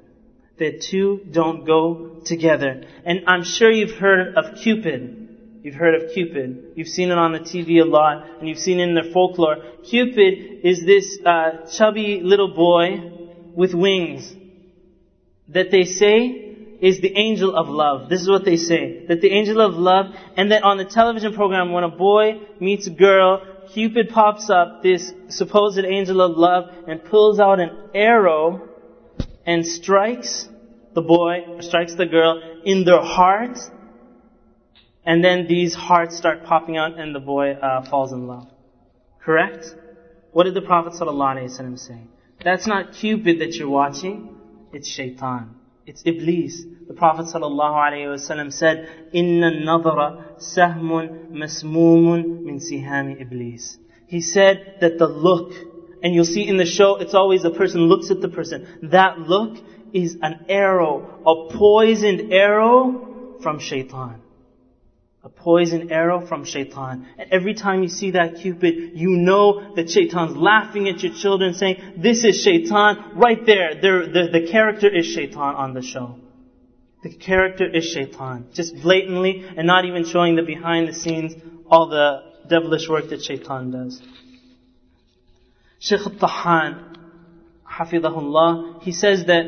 The 0.59 0.79
two 0.79 1.21
don't 1.31 1.65
go 1.65 2.23
together. 2.25 2.83
And 3.05 3.21
I'm 3.27 3.45
sure 3.45 3.71
you've 3.71 3.99
heard 3.99 4.35
of 4.37 4.59
Cupid. 4.63 5.63
You've 5.63 5.75
heard 5.75 5.95
of 5.95 6.13
Cupid. 6.13 6.73
You've 6.77 6.89
seen 6.89 7.11
it 7.11 7.19
on 7.19 7.33
the 7.33 7.41
TV 7.41 7.81
a 7.81 7.85
lot, 7.85 8.25
and 8.39 8.49
you've 8.49 8.59
seen 8.59 8.81
it 8.81 8.85
in 8.85 8.95
their 8.95 9.13
folklore. 9.13 9.59
Cupid 9.85 10.65
is 10.65 10.85
this 10.85 11.19
uh, 11.27 11.69
chubby 11.77 12.21
little 12.23 12.55
boy 12.55 13.01
with 13.55 13.75
wings 13.75 14.35
that 15.49 15.71
they 15.71 15.85
say 15.85 16.43
is 16.81 17.01
the 17.01 17.13
angel 17.17 17.55
of 17.55 17.69
love. 17.69 18.09
This 18.09 18.21
is 18.21 18.29
what 18.29 18.45
they 18.45 18.57
say. 18.57 19.07
That 19.09 19.21
the 19.21 19.31
angel 19.31 19.61
of 19.61 19.75
love, 19.75 20.07
and 20.37 20.53
that 20.53 20.63
on 20.63 20.77
the 20.77 20.85
television 20.85 21.33
program, 21.33 21.73
when 21.73 21.85
a 21.85 21.89
boy 21.89 22.41
meets 22.61 22.87
a 22.87 22.91
girl, 22.91 23.43
Cupid 23.73 24.11
pops 24.11 24.49
up, 24.49 24.83
this 24.83 25.13
supposed 25.29 25.79
angel 25.79 26.21
of 26.21 26.37
love, 26.37 26.65
and 26.87 27.05
pulls 27.05 27.41
out 27.41 27.61
an 27.61 27.91
arrow 27.95 28.76
and 29.47 29.67
strikes 29.67 30.49
the 30.95 31.03
boy, 31.03 31.61
strikes 31.61 31.95
the 31.95 32.07
girl 32.07 32.43
in 32.65 32.85
their 32.85 33.03
heart, 33.03 33.59
and 35.05 35.23
then 35.23 35.47
these 35.47 35.75
hearts 35.75 36.17
start 36.17 36.45
popping 36.45 36.77
out 36.77 36.99
and 36.99 37.15
the 37.15 37.21
boy 37.21 37.53
uh, 37.53 37.89
falls 37.89 38.13
in 38.13 38.27
love. 38.27 38.49
Correct? 39.25 39.65
What 40.33 40.45
did 40.45 40.55
the 40.55 40.63
Prophet 40.63 40.93
ﷺ 40.95 41.79
say? 41.79 42.01
That's 42.45 42.67
not 42.67 42.93
Cupid 42.93 43.41
that 43.41 43.55
you're 43.55 43.69
watching, 43.69 44.37
it's 44.73 44.89
shaitan. 44.89 45.55
It's 45.87 46.03
Iblis. 46.05 46.65
The 46.89 46.95
Prophet 46.95 47.27
ﷺ 47.27 48.53
said, 48.53 49.09
Inna 49.13 49.51
nadara 49.53 50.41
sahmun 50.41 51.31
masmumun 51.31 52.43
min 52.43 52.59
sihami 52.59 53.21
Iblis. 53.21 53.79
He 54.09 54.21
said 54.21 54.79
that 54.81 54.99
the 54.99 55.07
look 55.07 55.53
and 56.03 56.15
you'll 56.15 56.25
see 56.25 56.47
in 56.47 56.57
the 56.57 56.67
show, 56.67 56.97
it's 56.97 57.15
always 57.15 57.45
a 57.45 57.51
person 57.51 57.83
looks 57.83 58.11
at 58.11 58.21
the 58.21 58.29
person. 58.29 58.67
That 58.83 59.19
look 59.19 59.57
is 59.93 60.17
an 60.21 60.47
arrow, 60.49 61.21
a 61.25 61.57
poisoned 61.57 62.33
arrow 62.33 63.39
from 63.43 63.59
shaitan. 63.61 64.21
A 65.25 65.29
poisoned 65.29 65.91
arrow 65.91 66.25
from 66.25 66.45
shaitan. 66.45 67.09
And 67.19 67.33
every 67.33 67.55
time 67.55 67.83
you 67.83 67.89
see 67.89 68.13
that 68.13 68.37
cupid, 68.37 68.93
you 68.95 69.11
know 69.11 69.75
that 69.75 69.91
shaitan's 69.91 70.37
laughing 70.37 70.89
at 70.89 71.03
your 71.03 71.13
children 71.15 71.55
saying, 71.55 71.95
this 71.97 72.23
is 72.25 72.43
shaitan. 72.43 73.13
Right 73.17 73.45
there, 73.45 73.75
the, 73.75 74.29
the 74.33 74.49
character 74.49 74.89
is 74.95 75.07
shaitan 75.07 75.57
on 75.57 75.75
the 75.75 75.83
show. 75.83 76.21
The 77.03 77.15
character 77.17 77.69
is 77.69 77.85
shaitan. 77.85 78.49
Just 78.53 78.75
blatantly 78.77 79.45
and 79.57 79.67
not 79.67 79.85
even 79.85 80.05
showing 80.05 80.37
the 80.37 80.43
behind 80.43 80.89
the 80.89 80.95
scenes, 80.95 81.35
all 81.69 81.89
the 81.89 82.23
devilish 82.49 82.89
work 82.89 83.09
that 83.11 83.23
shaitan 83.23 83.71
does. 83.73 84.01
Shaykh 85.79 86.01
al-Tahan, 86.01 86.97
hafidahullah, 87.71 88.83
he 88.83 88.93
says 88.93 89.27
that, 89.27 89.45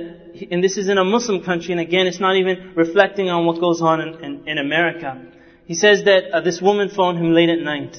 and 0.51 0.63
this 0.63 0.77
is 0.77 0.89
in 0.89 0.99
a 0.99 1.05
Muslim 1.05 1.43
country, 1.43 1.73
and 1.73 1.81
again, 1.81 2.07
it's 2.07 2.21
not 2.21 2.37
even 2.37 2.73
reflecting 2.75 3.31
on 3.31 3.47
what 3.47 3.61
goes 3.61 3.81
on 3.81 4.01
in, 4.01 4.25
in, 4.25 4.49
in 4.49 4.59
America. 4.59 5.25
He 5.65 5.75
says 5.75 6.05
that 6.05 6.31
uh, 6.33 6.41
this 6.41 6.61
woman 6.61 6.89
phoned 6.91 7.19
him 7.19 7.33
late 7.33 7.49
at 7.49 7.59
night. 7.59 7.97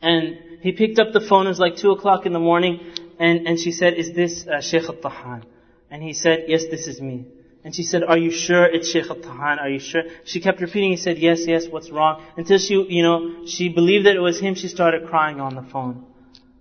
And 0.00 0.38
he 0.60 0.72
picked 0.72 0.98
up 0.98 1.12
the 1.12 1.20
phone, 1.20 1.46
it 1.46 1.50
was 1.50 1.58
like 1.58 1.76
2 1.76 1.90
o'clock 1.92 2.26
in 2.26 2.32
the 2.32 2.38
morning, 2.38 2.80
and, 3.18 3.46
and 3.46 3.58
she 3.58 3.72
said, 3.72 3.94
is 3.94 4.12
this 4.12 4.46
uh, 4.46 4.60
Shaykh 4.60 4.84
al-Tahan? 4.84 5.44
And 5.90 6.02
he 6.02 6.12
said, 6.12 6.44
yes, 6.48 6.64
this 6.70 6.86
is 6.86 7.00
me. 7.00 7.26
And 7.64 7.74
she 7.74 7.82
said, 7.82 8.04
are 8.04 8.18
you 8.18 8.30
sure 8.30 8.64
it's 8.64 8.90
Shaykh 8.90 9.10
al-Tahan? 9.10 9.58
Are 9.58 9.68
you 9.68 9.80
sure? 9.80 10.02
She 10.24 10.40
kept 10.40 10.60
repeating, 10.60 10.90
he 10.90 10.96
said, 10.96 11.18
yes, 11.18 11.40
yes, 11.46 11.66
what's 11.68 11.90
wrong? 11.90 12.24
Until 12.36 12.58
she, 12.58 12.74
you 12.74 13.02
know, 13.02 13.46
she 13.46 13.68
believed 13.68 14.06
that 14.06 14.14
it 14.14 14.20
was 14.20 14.38
him, 14.38 14.54
she 14.54 14.68
started 14.68 15.08
crying 15.08 15.40
on 15.40 15.56
the 15.56 15.62
phone. 15.62 16.04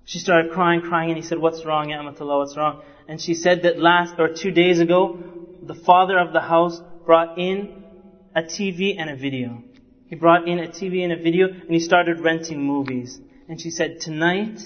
She 0.05 0.19
started 0.19 0.51
crying, 0.51 0.81
crying, 0.81 1.09
and 1.09 1.17
he 1.17 1.23
said, 1.23 1.39
what's 1.39 1.65
wrong, 1.65 1.89
Ya 1.89 1.99
Amatullah, 1.99 2.37
what's 2.37 2.55
wrong? 2.55 2.83
And 3.07 3.19
she 3.19 3.33
said 3.33 3.63
that 3.63 3.79
last, 3.79 4.15
or 4.19 4.29
two 4.29 4.51
days 4.51 4.79
ago, 4.79 5.19
the 5.61 5.73
father 5.73 6.19
of 6.19 6.31
the 6.31 6.41
house 6.41 6.79
brought 7.05 7.37
in 7.37 7.83
a 8.35 8.43
TV 8.43 8.95
and 8.97 9.09
a 9.09 9.15
video. 9.15 9.63
He 10.07 10.15
brought 10.15 10.47
in 10.47 10.59
a 10.59 10.67
TV 10.67 11.03
and 11.03 11.11
a 11.11 11.17
video, 11.17 11.47
and 11.47 11.69
he 11.69 11.79
started 11.79 12.19
renting 12.19 12.61
movies. 12.61 13.19
And 13.47 13.59
she 13.59 13.71
said, 13.71 13.99
tonight, 13.99 14.59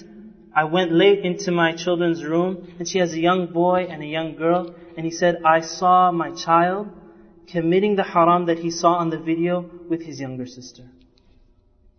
I 0.54 0.64
went 0.64 0.92
late 0.92 1.24
into 1.24 1.52
my 1.52 1.72
children's 1.72 2.22
room, 2.22 2.74
and 2.78 2.86
she 2.86 2.98
has 2.98 3.14
a 3.14 3.18
young 3.18 3.46
boy 3.46 3.86
and 3.88 4.02
a 4.02 4.06
young 4.06 4.34
girl, 4.34 4.74
and 4.96 5.06
he 5.06 5.12
said, 5.12 5.40
I 5.44 5.60
saw 5.60 6.10
my 6.10 6.32
child 6.32 6.90
committing 7.46 7.96
the 7.96 8.02
haram 8.02 8.46
that 8.46 8.58
he 8.58 8.70
saw 8.70 8.94
on 8.94 9.08
the 9.08 9.18
video 9.18 9.70
with 9.88 10.02
his 10.02 10.20
younger 10.20 10.46
sister. 10.46 10.90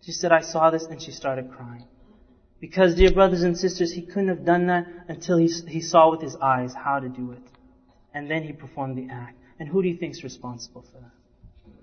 She 0.02 0.12
said, 0.12 0.30
I 0.30 0.40
saw 0.42 0.70
this, 0.70 0.86
and 0.86 1.02
she 1.02 1.10
started 1.10 1.50
crying. 1.50 1.86
Because, 2.62 2.94
dear 2.94 3.10
brothers 3.10 3.42
and 3.42 3.58
sisters, 3.58 3.92
he 3.92 4.02
couldn't 4.02 4.28
have 4.28 4.44
done 4.44 4.68
that 4.68 4.86
until 5.08 5.36
he, 5.36 5.48
he 5.66 5.80
saw 5.80 6.12
with 6.12 6.20
his 6.20 6.36
eyes 6.36 6.72
how 6.72 7.00
to 7.00 7.08
do 7.08 7.32
it. 7.32 7.42
And 8.14 8.30
then 8.30 8.44
he 8.44 8.52
performed 8.52 8.96
the 8.96 9.12
act. 9.12 9.36
And 9.58 9.68
who 9.68 9.82
do 9.82 9.88
you 9.88 9.96
think 9.96 10.14
is 10.14 10.22
responsible 10.22 10.82
for 10.82 10.98
that? 11.00 11.74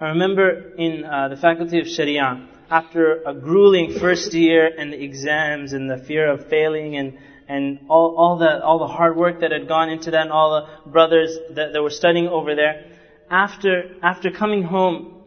I 0.00 0.08
remember 0.08 0.74
in 0.74 1.04
uh, 1.04 1.28
the 1.28 1.36
faculty 1.36 1.78
of 1.78 1.86
Sharia, 1.86 2.48
after 2.68 3.22
a 3.22 3.32
grueling 3.32 3.96
first 4.00 4.34
year 4.34 4.66
and 4.76 4.92
the 4.92 5.00
exams 5.00 5.72
and 5.72 5.88
the 5.88 5.98
fear 5.98 6.28
of 6.28 6.48
failing 6.48 6.96
and 6.96 7.18
and 7.46 7.86
all, 7.88 8.16
all 8.16 8.38
the 8.38 8.64
all 8.64 8.80
the 8.80 8.88
hard 8.88 9.16
work 9.16 9.40
that 9.40 9.52
had 9.52 9.68
gone 9.68 9.88
into 9.88 10.10
that 10.10 10.22
and 10.22 10.32
all 10.32 10.50
the 10.62 10.90
brothers 10.90 11.38
that, 11.50 11.74
that 11.74 11.82
were 11.82 11.90
studying 11.90 12.26
over 12.26 12.56
there, 12.56 12.86
after 13.30 13.94
after 14.02 14.32
coming 14.32 14.64
home 14.64 15.22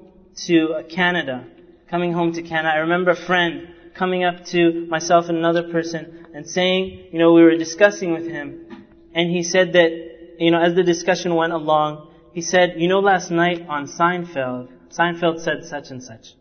to 0.48 0.84
Canada, 0.90 1.46
coming 1.90 2.12
home 2.12 2.34
to 2.34 2.42
Canada, 2.42 2.74
I 2.74 2.80
remember 2.80 3.12
a 3.12 3.16
friend 3.16 3.70
coming 3.95 4.25
up 4.25 4.45
to 4.47 4.87
myself 4.89 5.29
and 5.29 5.39
another 5.39 5.71
person 5.71 6.27
and 6.35 6.49
saying, 6.49 7.09
you 7.13 7.19
know, 7.19 7.33
we 7.33 7.43
were 7.43 7.57
discussing 7.57 8.13
with 8.13 8.27
him, 8.27 8.87
and 9.15 9.31
he 9.31 9.43
said 9.43 9.73
that, 9.73 9.91
you 10.39 10.51
know, 10.51 10.61
as 10.61 10.75
the 10.75 10.83
discussion 10.83 11.35
went 11.35 11.53
along, 11.53 12.11
he 12.33 12.41
said, 12.41 12.75
you 12.77 12.89
know, 12.89 13.01
last 13.01 13.31
night 13.31 13.67
on 13.69 13.87
Seinfeld, 13.87 14.69
Seinfeld 14.97 15.41
said 15.41 15.65
such 15.65 15.91
and 15.91 16.03
such. 16.03 16.35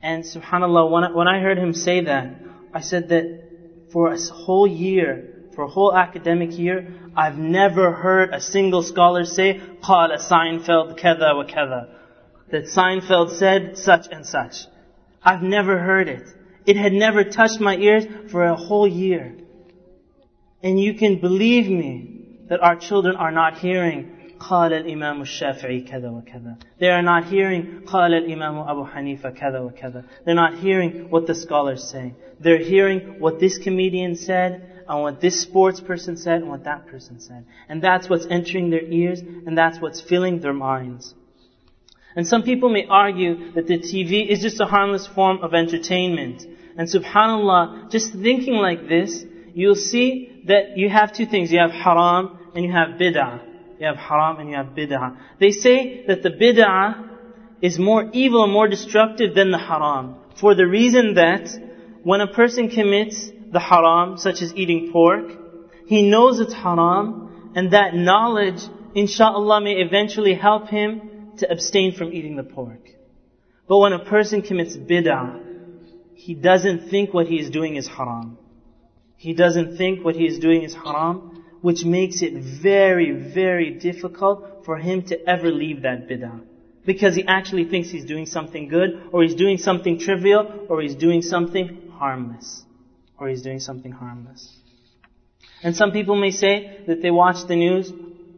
And 0.00 0.22
subhanAllah, 0.24 0.90
when 0.90 1.04
I, 1.04 1.10
when 1.12 1.28
I 1.28 1.40
heard 1.40 1.58
him 1.58 1.74
say 1.74 2.04
that, 2.04 2.36
I 2.72 2.80
said 2.80 3.08
that 3.08 3.88
for 3.92 4.12
a 4.12 4.18
whole 4.18 4.66
year, 4.66 5.48
for 5.54 5.64
a 5.64 5.68
whole 5.68 5.96
academic 5.96 6.56
year, 6.56 6.94
I've 7.16 7.36
never 7.36 7.90
heard 7.92 8.32
a 8.32 8.40
single 8.40 8.82
scholar 8.82 9.24
say, 9.24 9.60
قال 9.82 10.16
Seinfeld 10.30 11.00
كذا 11.00 11.32
وكذا. 11.32 11.88
That 12.50 12.64
Seinfeld 12.64 13.30
said 13.38 13.76
such 13.76 14.06
and 14.12 14.24
such. 14.24 14.66
I've 15.22 15.42
never 15.42 15.78
heard 15.78 16.08
it. 16.08 16.26
It 16.66 16.76
had 16.76 16.92
never 16.92 17.24
touched 17.24 17.60
my 17.60 17.76
ears 17.76 18.04
for 18.30 18.44
a 18.44 18.56
whole 18.56 18.86
year. 18.86 19.34
And 20.62 20.78
you 20.78 20.94
can 20.94 21.20
believe 21.20 21.68
me 21.68 22.44
that 22.48 22.60
our 22.60 22.76
children 22.76 23.16
are 23.16 23.32
not 23.32 23.58
hearing 23.58 24.14
قال 24.38 24.72
الإمام 24.72 25.20
الشافعي 25.20 25.80
كذا 25.80 26.08
وكذا. 26.08 26.56
They 26.78 26.88
are 26.88 27.02
not 27.02 27.24
hearing 27.24 27.82
قال 27.86 28.14
الإمام 28.14 28.68
أبو 28.68 28.84
حنيفة 28.84 29.30
كذا 29.30 29.58
وكذا. 29.58 30.04
They're 30.24 30.34
not 30.34 30.54
hearing 30.54 31.10
what 31.10 31.26
the 31.26 31.34
scholars 31.34 31.90
say. 31.90 32.14
They're 32.40 32.62
hearing 32.62 33.18
what 33.18 33.40
this 33.40 33.58
comedian 33.58 34.14
said 34.14 34.84
and 34.88 35.02
what 35.02 35.20
this 35.20 35.42
sports 35.42 35.80
person 35.80 36.16
said 36.16 36.42
and 36.42 36.48
what 36.48 36.64
that 36.64 36.86
person 36.86 37.20
said. 37.20 37.44
And 37.68 37.82
that's 37.82 38.08
what's 38.08 38.26
entering 38.30 38.70
their 38.70 38.84
ears 38.84 39.20
and 39.20 39.58
that's 39.58 39.80
what's 39.80 40.00
filling 40.00 40.40
their 40.40 40.54
minds. 40.54 41.14
And 42.15 42.27
some 42.27 42.43
people 42.43 42.69
may 42.69 42.85
argue 42.87 43.53
that 43.53 43.67
the 43.67 43.79
TV 43.79 44.27
is 44.27 44.41
just 44.41 44.59
a 44.59 44.65
harmless 44.65 45.07
form 45.07 45.39
of 45.41 45.53
entertainment. 45.53 46.43
And 46.77 46.87
subhanAllah, 46.87 47.91
just 47.91 48.13
thinking 48.13 48.55
like 48.55 48.87
this, 48.87 49.23
you'll 49.53 49.75
see 49.75 50.41
that 50.45 50.77
you 50.77 50.89
have 50.89 51.13
two 51.13 51.25
things. 51.25 51.51
You 51.51 51.59
have 51.59 51.71
haram 51.71 52.37
and 52.55 52.63
you 52.63 52.71
have 52.71 52.99
bid'ah. 52.99 53.41
You 53.79 53.87
have 53.87 53.97
haram 53.97 54.39
and 54.39 54.49
you 54.49 54.55
have 54.55 54.67
bid'ah. 54.67 55.17
They 55.39 55.51
say 55.51 56.05
that 56.07 56.21
the 56.21 56.29
bid'ah 56.29 57.09
is 57.61 57.79
more 57.79 58.09
evil 58.13 58.43
and 58.43 58.51
more 58.51 58.67
destructive 58.67 59.33
than 59.33 59.51
the 59.51 59.57
haram. 59.57 60.17
For 60.39 60.53
the 60.53 60.67
reason 60.67 61.15
that 61.15 61.49
when 62.03 62.21
a 62.21 62.27
person 62.27 62.69
commits 62.69 63.31
the 63.51 63.59
haram, 63.59 64.17
such 64.17 64.41
as 64.41 64.53
eating 64.55 64.91
pork, 64.91 65.31
he 65.87 66.09
knows 66.09 66.39
it's 66.39 66.53
haram, 66.53 67.51
and 67.55 67.71
that 67.71 67.95
knowledge, 67.95 68.61
inshallah, 68.95 69.61
may 69.61 69.73
eventually 69.73 70.33
help 70.33 70.67
him 70.67 71.12
to 71.37 71.51
abstain 71.51 71.93
from 71.93 72.13
eating 72.13 72.35
the 72.35 72.43
pork. 72.43 72.89
But 73.67 73.79
when 73.79 73.93
a 73.93 74.03
person 74.03 74.41
commits 74.41 74.75
bid'ah, 74.75 75.41
he 76.15 76.33
doesn't 76.33 76.89
think 76.89 77.13
what 77.13 77.27
he 77.27 77.39
is 77.39 77.49
doing 77.49 77.75
is 77.75 77.87
haram. 77.87 78.37
He 79.17 79.33
doesn't 79.33 79.77
think 79.77 80.03
what 80.03 80.15
he 80.15 80.25
is 80.25 80.39
doing 80.39 80.63
is 80.63 80.73
haram, 80.73 81.43
which 81.61 81.85
makes 81.85 82.21
it 82.21 82.33
very, 82.61 83.11
very 83.11 83.71
difficult 83.71 84.65
for 84.65 84.77
him 84.77 85.03
to 85.03 85.29
ever 85.29 85.49
leave 85.49 85.83
that 85.83 86.07
bid'ah. 86.07 86.41
Because 86.85 87.15
he 87.15 87.23
actually 87.25 87.65
thinks 87.65 87.89
he's 87.89 88.05
doing 88.05 88.25
something 88.25 88.67
good, 88.67 89.09
or 89.13 89.23
he's 89.23 89.35
doing 89.35 89.57
something 89.57 89.97
trivial, 89.97 90.65
or 90.67 90.81
he's 90.81 90.95
doing 90.95 91.21
something 91.21 91.91
harmless. 91.93 92.63
Or 93.17 93.29
he's 93.29 93.41
doing 93.41 93.59
something 93.59 93.91
harmless. 93.91 94.53
And 95.63 95.73
some 95.75 95.91
people 95.91 96.15
may 96.15 96.31
say 96.31 96.83
that 96.87 97.01
they 97.01 97.11
watch 97.11 97.47
the 97.47 97.55
news, 97.55 97.91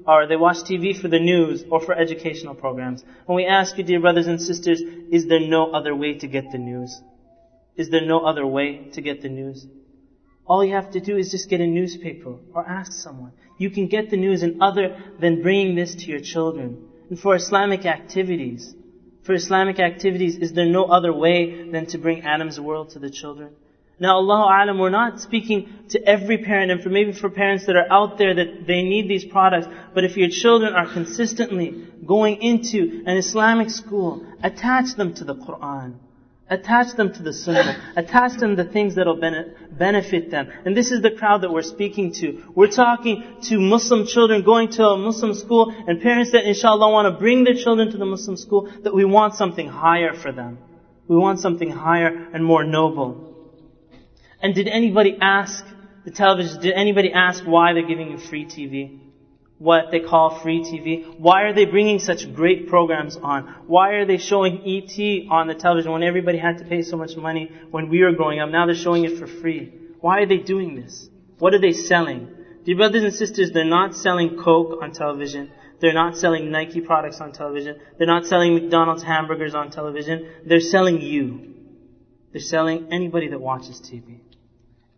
or 0.08 0.28
they 0.28 0.36
watch 0.36 0.58
TV 0.58 1.00
for 1.00 1.08
the 1.08 1.20
news, 1.20 1.63
or 1.70 1.80
for 1.80 1.94
educational 1.94 2.56
programs. 2.56 3.04
When 3.26 3.36
we 3.36 3.46
ask 3.46 3.78
you, 3.78 3.84
dear 3.84 4.00
brothers 4.00 4.28
and 4.28 4.41
sisters, 4.41 4.82
is 5.12 5.28
there 5.28 5.39
no 5.39 5.72
other 5.72 5.96
way 5.96 6.13
to 6.20 6.28
get 6.28 6.52
the 6.52 6.58
news? 6.58 7.02
Is 7.76 7.89
there 7.89 8.06
no 8.06 8.26
other 8.26 8.46
way 8.46 8.89
to 8.94 9.02
get 9.02 9.22
the 9.22 9.30
news? 9.30 9.65
All 10.46 10.63
you 10.63 10.76
have 10.76 10.91
to 10.91 11.00
do 11.00 11.18
is 11.18 11.32
just 11.32 11.50
get 11.50 11.60
a 11.60 11.68
newspaper 11.68 12.36
or 12.54 12.68
ask 12.68 12.91
someone. 12.94 13.34
You 13.58 13.70
can 13.70 13.88
get 13.88 14.10
the 14.10 14.18
news 14.18 14.44
in 14.44 14.62
other 14.62 14.96
than 15.20 15.41
bringing 15.41 15.76
this 15.76 15.96
to 15.96 16.06
your 16.06 16.20
children. 16.20 16.88
And 17.10 17.20
for 17.20 17.36
Islamic 17.36 17.86
activities, 17.86 18.76
for 19.24 19.34
Islamic 19.34 19.80
activities, 19.80 20.38
is 20.38 20.54
there 20.54 20.68
no 20.68 20.86
other 20.86 21.12
way 21.12 21.70
than 21.72 21.88
to 21.88 21.98
bring 21.98 22.22
Adam's 22.22 22.60
world 22.60 22.91
to 22.91 23.00
the 23.00 23.10
children? 23.10 23.56
Now, 23.97 24.17
Allah 24.17 24.63
Alam, 24.63 24.77
we're 24.77 24.89
not 24.89 25.21
speaking 25.21 25.69
to 25.89 26.03
every 26.05 26.39
parent, 26.39 26.69
and 26.69 26.84
for 26.84 26.89
maybe 26.89 27.13
for 27.13 27.29
parents 27.29 27.65
that 27.67 27.77
are 27.77 27.89
out 27.89 28.17
there 28.17 28.34
that 28.34 28.67
they 28.67 28.81
need 28.81 29.08
these 29.08 29.23
products, 29.23 29.67
but 29.93 30.03
if 30.03 30.17
your 30.17 30.27
children 30.29 30.73
are 30.73 30.91
consistently 30.91 31.88
going 32.05 32.41
into 32.41 33.03
an 33.05 33.15
Islamic 33.15 33.69
school, 33.69 34.25
attach 34.43 34.95
them 34.97 35.13
to 35.15 35.23
the 35.23 35.36
Quran. 35.36 35.93
Attach 36.47 36.95
them 36.95 37.12
to 37.13 37.23
the 37.23 37.34
Sunnah. 37.34 37.93
Attach 37.95 38.38
them 38.38 38.55
to 38.55 38.63
the 38.63 38.69
things 38.69 38.95
that 38.95 39.08
will 39.08 39.19
benefit 39.19 40.29
them. 40.29 40.47
And 40.63 40.77
this 40.77 40.91
is 40.91 41.01
the 41.01 41.10
crowd 41.10 41.41
that 41.41 41.51
we're 41.51 41.63
speaking 41.63 42.13
to. 42.15 42.43
We're 42.53 42.67
talking 42.67 43.23
to 43.43 43.60
Muslim 43.60 44.05
children 44.05 44.43
going 44.43 44.71
to 44.73 44.84
a 44.84 44.97
Muslim 44.97 45.34
school 45.34 45.73
and 45.88 46.01
parents 46.01 46.34
that 46.34 46.43
inshallah 46.45 46.91
want 46.91 47.12
to 47.12 47.19
bring 47.19 47.45
their 47.45 47.55
children 47.55 47.91
to 47.91 47.97
the 47.97 48.05
Muslim 48.05 48.38
school 48.38 48.69
that 48.84 48.93
we 48.93 49.05
want 49.05 49.36
something 49.36 49.67
higher 49.67 50.13
for 50.13 50.31
them. 50.31 50.60
We 51.08 51.15
want 51.15 51.39
something 51.39 51.71
higher 51.71 52.29
and 52.34 52.45
more 52.45 52.63
noble. 52.63 53.35
And 54.41 54.54
did 54.54 54.67
anybody 54.67 55.17
ask 55.21 55.65
the 56.04 56.12
television, 56.12 56.62
did 56.62 56.74
anybody 56.74 57.12
ask 57.12 57.43
why 57.43 57.74
they're 57.74 57.84
giving 57.84 58.12
you 58.12 58.17
free 58.17 58.45
TV? 58.45 59.00
what 59.58 59.89
they 59.91 60.00
call 60.00 60.41
free 60.41 60.62
TV? 60.62 61.17
Why 61.17 61.43
are 61.43 61.54
they 61.54 61.65
bringing 61.65 62.00
such 62.00 62.34
great 62.34 62.67
programs 62.67 63.15
on? 63.15 63.43
Why 63.67 63.91
are 63.91 64.06
they 64.06 64.17
showing 64.17 64.62
ET 64.65 65.32
on 65.32 65.48
the 65.48 65.56
television 65.56 65.91
when 65.91 66.04
everybody 66.04 66.38
had 66.38 66.58
to 66.58 66.65
pay 66.65 66.82
so 66.82 66.98
much 66.98 67.15
money 67.15 67.52
when 67.71 67.89
we 67.89 68.04
were 68.04 68.12
growing 68.12 68.39
up? 68.39 68.50
Now 68.50 68.65
they're 68.65 68.76
showing 68.76 69.06
it 69.06 69.17
for 69.17 69.28
free. 69.28 69.71
Why 70.02 70.21
are 70.21 70.26
they 70.26 70.38
doing 70.38 70.76
this? 70.76 71.08
What 71.39 71.54
are 71.54 71.60
they 71.60 71.71
selling? 71.71 72.30
Dear 72.65 72.76
brothers 72.76 73.04
and 73.04 73.13
sisters, 73.13 73.52
they're 73.52 73.63
not 73.63 73.95
selling 73.95 74.38
Coke 74.38 74.82
on 74.82 74.91
television. 74.91 75.52
They're 75.80 75.93
not 75.93 76.17
selling 76.17 76.52
Nike 76.52 76.82
products 76.82 77.21
on 77.21 77.32
television. 77.32 77.80
They're 77.98 78.08
not 78.08 78.26
selling 78.26 78.56
McDonald's 78.56 79.04
hamburgers 79.04 79.56
on 79.56 79.71
television. 79.71 80.28
They're 80.45 80.60
selling 80.60 81.02
you. 81.02 81.54
They're 82.32 82.41
selling 82.41 82.91
anybody 82.91 83.30
that 83.30 83.39
watches 83.39 83.82
TV. 83.82 84.19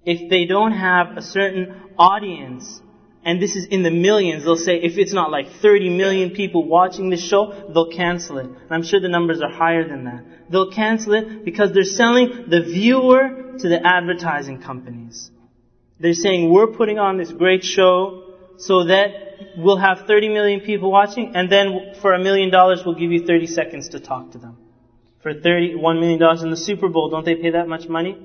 If 0.07 0.29
they 0.29 0.45
don't 0.45 0.71
have 0.71 1.17
a 1.17 1.21
certain 1.21 1.75
audience 1.99 2.79
and 3.25 3.41
this 3.41 3.57
is 3.57 3.65
in 3.65 3.83
the 3.83 3.91
millions, 3.91 4.45
they'll 4.45 4.55
say 4.55 4.77
if 4.77 4.97
it's 4.97 5.11
not 5.11 5.31
like 5.31 5.47
30 5.61 5.89
million 5.89 6.29
people 6.29 6.63
watching 6.63 7.09
this 7.09 7.21
show, 7.21 7.41
they'll 7.73 7.91
cancel 7.91 8.37
it. 8.37 8.45
And 8.45 8.71
I'm 8.71 8.83
sure 8.83 9.01
the 9.01 9.09
numbers 9.09 9.41
are 9.41 9.49
higher 9.49 9.85
than 9.85 10.05
that. 10.05 10.23
They'll 10.49 10.71
cancel 10.71 11.13
it 11.13 11.43
because 11.43 11.73
they're 11.73 11.83
selling 11.83 12.45
the 12.47 12.61
viewer 12.61 13.57
to 13.59 13.67
the 13.67 13.85
advertising 13.85 14.61
companies. 14.61 15.29
They're 15.99 16.13
saying 16.13 16.53
we're 16.53 16.67
putting 16.67 16.99
on 16.99 17.17
this 17.17 17.33
great 17.33 17.65
show 17.65 18.35
so 18.57 18.85
that 18.85 19.09
we'll 19.57 19.75
have 19.75 20.07
30 20.07 20.29
million 20.29 20.61
people 20.61 20.89
watching 20.89 21.35
and 21.35 21.51
then 21.51 21.95
for 22.01 22.13
a 22.13 22.19
million 22.19 22.49
dollars 22.49 22.81
we'll 22.85 22.95
give 22.95 23.11
you 23.11 23.25
30 23.25 23.47
seconds 23.47 23.89
to 23.89 23.99
talk 23.99 24.31
to 24.31 24.37
them. 24.37 24.57
For 25.21 25.33
30, 25.33 25.73
$1 25.73 25.99
million 25.99 26.43
in 26.45 26.49
the 26.49 26.55
Super 26.55 26.87
Bowl, 26.87 27.09
don't 27.09 27.25
they 27.25 27.35
pay 27.35 27.49
that 27.49 27.67
much 27.67 27.89
money? 27.89 28.17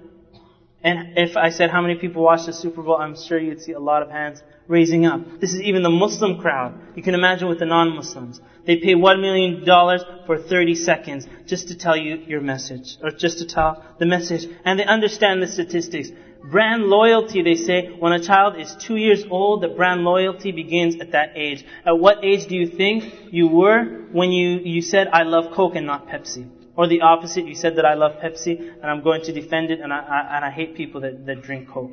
And 0.85 1.17
if 1.17 1.37
I 1.37 1.51
said 1.51 1.71
how 1.71 1.81
many 1.81 1.95
people 1.95 2.23
watch 2.23 2.47
the 2.47 2.53
Super 2.53 2.83
Bowl, 2.83 2.97
I'm 2.97 3.17
sure 3.17 3.39
you'd 3.39 3.63
see 3.63 3.73
a 3.73 3.81
lot 3.81 4.03
of 4.03 4.11
hands 4.11 4.43
raising 4.67 5.07
up. 5.07 5.41
This 5.41 5.53
is 5.55 5.61
even 5.61 5.83
the 5.83 5.91
Muslim 5.91 6.39
crowd. 6.39 6.79
You 6.97 7.03
can 7.03 7.15
imagine 7.15 7.49
with 7.49 7.61
the 7.61 7.67
non-Muslims. 7.67 8.41
They 8.67 8.77
pay 8.77 8.95
one 8.95 9.21
million 9.21 9.65
dollars 9.65 10.03
for 10.27 10.39
30 10.39 10.75
seconds 10.75 11.27
just 11.47 11.69
to 11.69 11.77
tell 11.77 11.97
you 11.97 12.17
your 12.27 12.41
message, 12.41 12.97
or 13.03 13.11
just 13.11 13.39
to 13.39 13.47
tell 13.47 13.85
the 13.99 14.07
message. 14.07 14.49
And 14.65 14.79
they 14.79 14.85
understand 14.85 15.43
the 15.43 15.47
statistics. 15.47 16.11
Brand 16.51 16.85
loyalty, 16.85 17.43
they 17.43 17.55
say, 17.55 17.87
when 17.87 18.13
a 18.13 18.21
child 18.21 18.59
is 18.59 18.75
two 18.75 18.97
years 18.97 19.25
old, 19.31 19.63
the 19.63 19.69
brand 19.69 20.03
loyalty 20.03 20.51
begins 20.51 20.97
at 21.01 21.13
that 21.13 21.33
age. 21.37 21.65
At 21.87 21.99
what 21.99 22.25
age 22.25 22.47
do 22.47 22.57
you 22.57 22.67
think 22.67 23.33
you 23.33 23.47
were 23.47 23.85
when 24.11 24.33
you, 24.33 24.59
you 24.59 24.83
said, 24.83 25.07
I 25.13 25.23
love 25.23 25.53
Coke 25.55 25.77
and 25.77 25.87
not 25.87 26.09
Pepsi? 26.09 26.49
Or 26.83 26.89
the 26.89 27.03
opposite, 27.03 27.47
you 27.47 27.55
said 27.55 27.77
that 27.77 27.87
I 27.87 27.95
love 27.95 28.15
Pepsi 28.21 28.59
and 28.59 28.91
I'm 28.91 29.03
going 29.05 29.23
to 29.23 29.33
defend 29.33 29.71
it 29.71 29.79
and 29.79 29.93
I, 29.93 30.01
I 30.01 30.37
and 30.37 30.45
I 30.45 30.51
hate 30.51 30.75
people 30.75 31.03
that, 31.03 31.27
that 31.27 31.41
drink 31.41 31.69
Coke. 31.69 31.93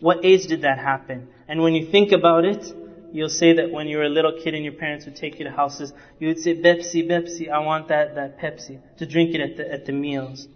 What 0.00 0.24
age 0.24 0.48
did 0.48 0.62
that 0.62 0.80
happen? 0.80 1.28
And 1.46 1.62
when 1.62 1.72
you 1.76 1.88
think 1.88 2.10
about 2.10 2.44
it, 2.44 2.66
you'll 3.12 3.28
say 3.28 3.52
that 3.52 3.70
when 3.70 3.86
you 3.86 3.98
were 3.98 4.02
a 4.02 4.08
little 4.08 4.32
kid 4.32 4.54
and 4.54 4.64
your 4.64 4.72
parents 4.72 5.04
would 5.04 5.14
take 5.14 5.38
you 5.38 5.44
to 5.44 5.52
houses, 5.52 5.92
you 6.18 6.26
would 6.26 6.40
say, 6.40 6.52
Pepsi, 6.52 7.08
Pepsi, 7.08 7.48
I 7.48 7.60
want 7.60 7.86
that, 7.90 8.16
that 8.16 8.40
Pepsi, 8.40 8.80
to 8.98 9.06
drink 9.06 9.36
it 9.36 9.40
at 9.40 9.56
the, 9.56 9.72
at 9.72 9.86
the 9.86 9.92
meals. 9.92 10.48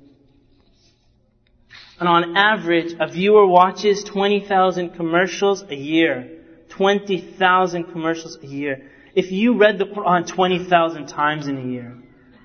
And 2.01 2.09
on 2.09 2.37
average, 2.37 2.97
a 2.99 3.07
viewer 3.07 3.47
watches 3.47 4.03
20,000 4.03 4.97
commercials 4.97 5.63
a 5.71 5.77
year. 5.77 6.29
20,000 6.71 7.93
commercials 7.93 8.39
a 8.43 8.47
year. 8.49 8.91
If 9.15 9.31
you 9.31 9.57
read 9.57 9.79
the 9.79 9.85
Quran 9.85 10.27
20,000 10.27 11.07
times 11.07 11.47
in 11.47 11.59
a 11.59 11.65
year, 11.65 11.97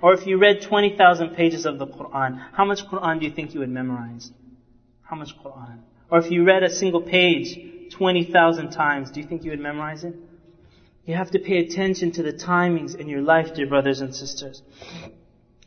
or 0.04 0.14
if 0.14 0.28
you 0.28 0.38
read 0.38 0.62
20,000 0.62 1.30
pages 1.30 1.66
of 1.66 1.80
the 1.80 1.88
Quran, 1.88 2.38
how 2.52 2.66
much 2.66 2.86
Quran 2.88 3.22
do 3.22 3.26
you 3.26 3.32
think 3.32 3.54
you 3.54 3.62
would 3.62 3.70
memorize? 3.70 4.32
How 5.02 5.16
much 5.16 5.30
Quran? 5.42 5.78
Or 6.12 6.20
if 6.20 6.30
you 6.30 6.44
read 6.44 6.62
a 6.62 6.70
single 6.70 7.00
page 7.02 7.58
20,000 7.94 8.72
times, 8.72 9.12
do 9.12 9.22
you 9.22 9.26
think 9.26 9.46
you 9.46 9.52
would 9.52 9.62
memorize 9.62 10.04
it? 10.04 10.14
You 11.06 11.16
have 11.16 11.32
to 11.32 11.40
pay 11.40 11.60
attention 11.60 12.12
to 12.18 12.22
the 12.22 12.34
timings 12.34 12.96
in 12.96 13.08
your 13.08 13.22
life, 13.22 13.54
dear 13.56 13.66
brothers 13.66 14.02
and 14.02 14.14
sisters. 14.14 14.62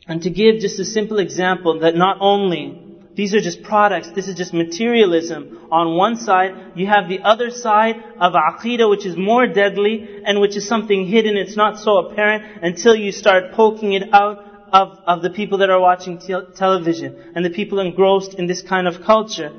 And 0.07 0.21
to 0.21 0.29
give 0.29 0.59
just 0.59 0.79
a 0.79 0.85
simple 0.85 1.17
example 1.17 1.79
that 1.79 1.95
not 1.95 2.17
only 2.19 2.86
these 3.17 3.33
are 3.33 3.39
just 3.39 3.63
products, 3.63 4.11
this 4.11 4.27
is 4.27 4.35
just 4.35 4.53
materialism. 4.53 5.67
On 5.71 5.97
one 5.97 6.15
side, 6.17 6.73
you 6.75 6.85
have 6.85 7.09
the 7.09 7.21
other 7.23 7.49
side 7.49 7.95
of 8.19 8.33
aqidah, 8.33 8.87
which 8.87 9.07
is 9.07 9.17
more 9.17 9.47
deadly 9.47 10.21
and 10.23 10.39
which 10.39 10.55
is 10.55 10.67
something 10.67 11.07
hidden. 11.07 11.35
It's 11.35 11.57
not 11.57 11.79
so 11.79 11.97
apparent 11.97 12.63
until 12.63 12.95
you 12.95 13.11
start 13.11 13.53
poking 13.53 13.93
it 13.93 14.13
out 14.13 14.37
of, 14.71 14.99
of 15.07 15.23
the 15.23 15.31
people 15.31 15.57
that 15.59 15.71
are 15.71 15.79
watching 15.79 16.19
te- 16.19 16.53
television 16.55 17.31
and 17.33 17.43
the 17.43 17.49
people 17.49 17.79
engrossed 17.79 18.35
in 18.35 18.45
this 18.45 18.61
kind 18.61 18.87
of 18.87 19.01
culture. 19.01 19.51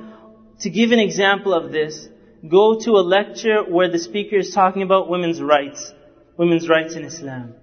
To 0.61 0.71
give 0.71 0.93
an 0.93 1.01
example 1.01 1.53
of 1.53 1.73
this, 1.73 2.09
go 2.49 2.79
to 2.79 2.93
a 2.93 3.03
lecture 3.17 3.65
where 3.65 3.91
the 3.91 3.99
speaker 3.99 4.37
is 4.37 4.55
talking 4.55 4.83
about 4.83 5.09
women's 5.09 5.43
rights, 5.43 5.93
women's 6.37 6.69
rights 6.69 6.95
in 6.95 7.03
Islam. 7.03 7.55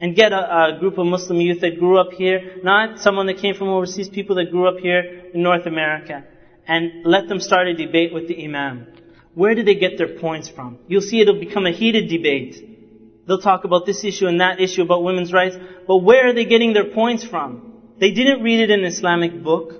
And 0.00 0.14
get 0.14 0.32
a, 0.32 0.36
a, 0.76 0.78
group 0.78 0.96
of 0.98 1.06
Muslim 1.06 1.40
youth 1.40 1.60
that 1.62 1.78
grew 1.78 1.98
up 1.98 2.12
here, 2.12 2.58
not 2.62 3.00
someone 3.00 3.26
that 3.26 3.38
came 3.38 3.54
from 3.54 3.68
overseas, 3.68 4.08
people 4.08 4.36
that 4.36 4.52
grew 4.52 4.68
up 4.68 4.78
here 4.78 5.30
in 5.34 5.42
North 5.42 5.66
America. 5.66 6.24
And 6.66 7.04
let 7.04 7.28
them 7.28 7.40
start 7.40 7.66
a 7.66 7.74
debate 7.74 8.12
with 8.12 8.28
the 8.28 8.44
Imam. 8.44 8.86
Where 9.34 9.54
do 9.54 9.62
they 9.62 9.74
get 9.74 9.98
their 9.98 10.18
points 10.18 10.48
from? 10.48 10.78
You'll 10.86 11.00
see 11.00 11.20
it'll 11.20 11.40
become 11.40 11.66
a 11.66 11.72
heated 11.72 12.08
debate. 12.08 13.24
They'll 13.26 13.40
talk 13.40 13.64
about 13.64 13.86
this 13.86 14.04
issue 14.04 14.26
and 14.26 14.40
that 14.40 14.60
issue 14.60 14.82
about 14.82 15.02
women's 15.02 15.32
rights, 15.32 15.56
but 15.86 15.98
where 15.98 16.28
are 16.28 16.32
they 16.32 16.44
getting 16.44 16.72
their 16.72 16.90
points 16.92 17.24
from? 17.24 17.68
They 18.00 18.10
didn't 18.12 18.42
read 18.42 18.60
it 18.60 18.70
in 18.70 18.80
an 18.80 18.86
Islamic 18.86 19.42
book. 19.42 19.74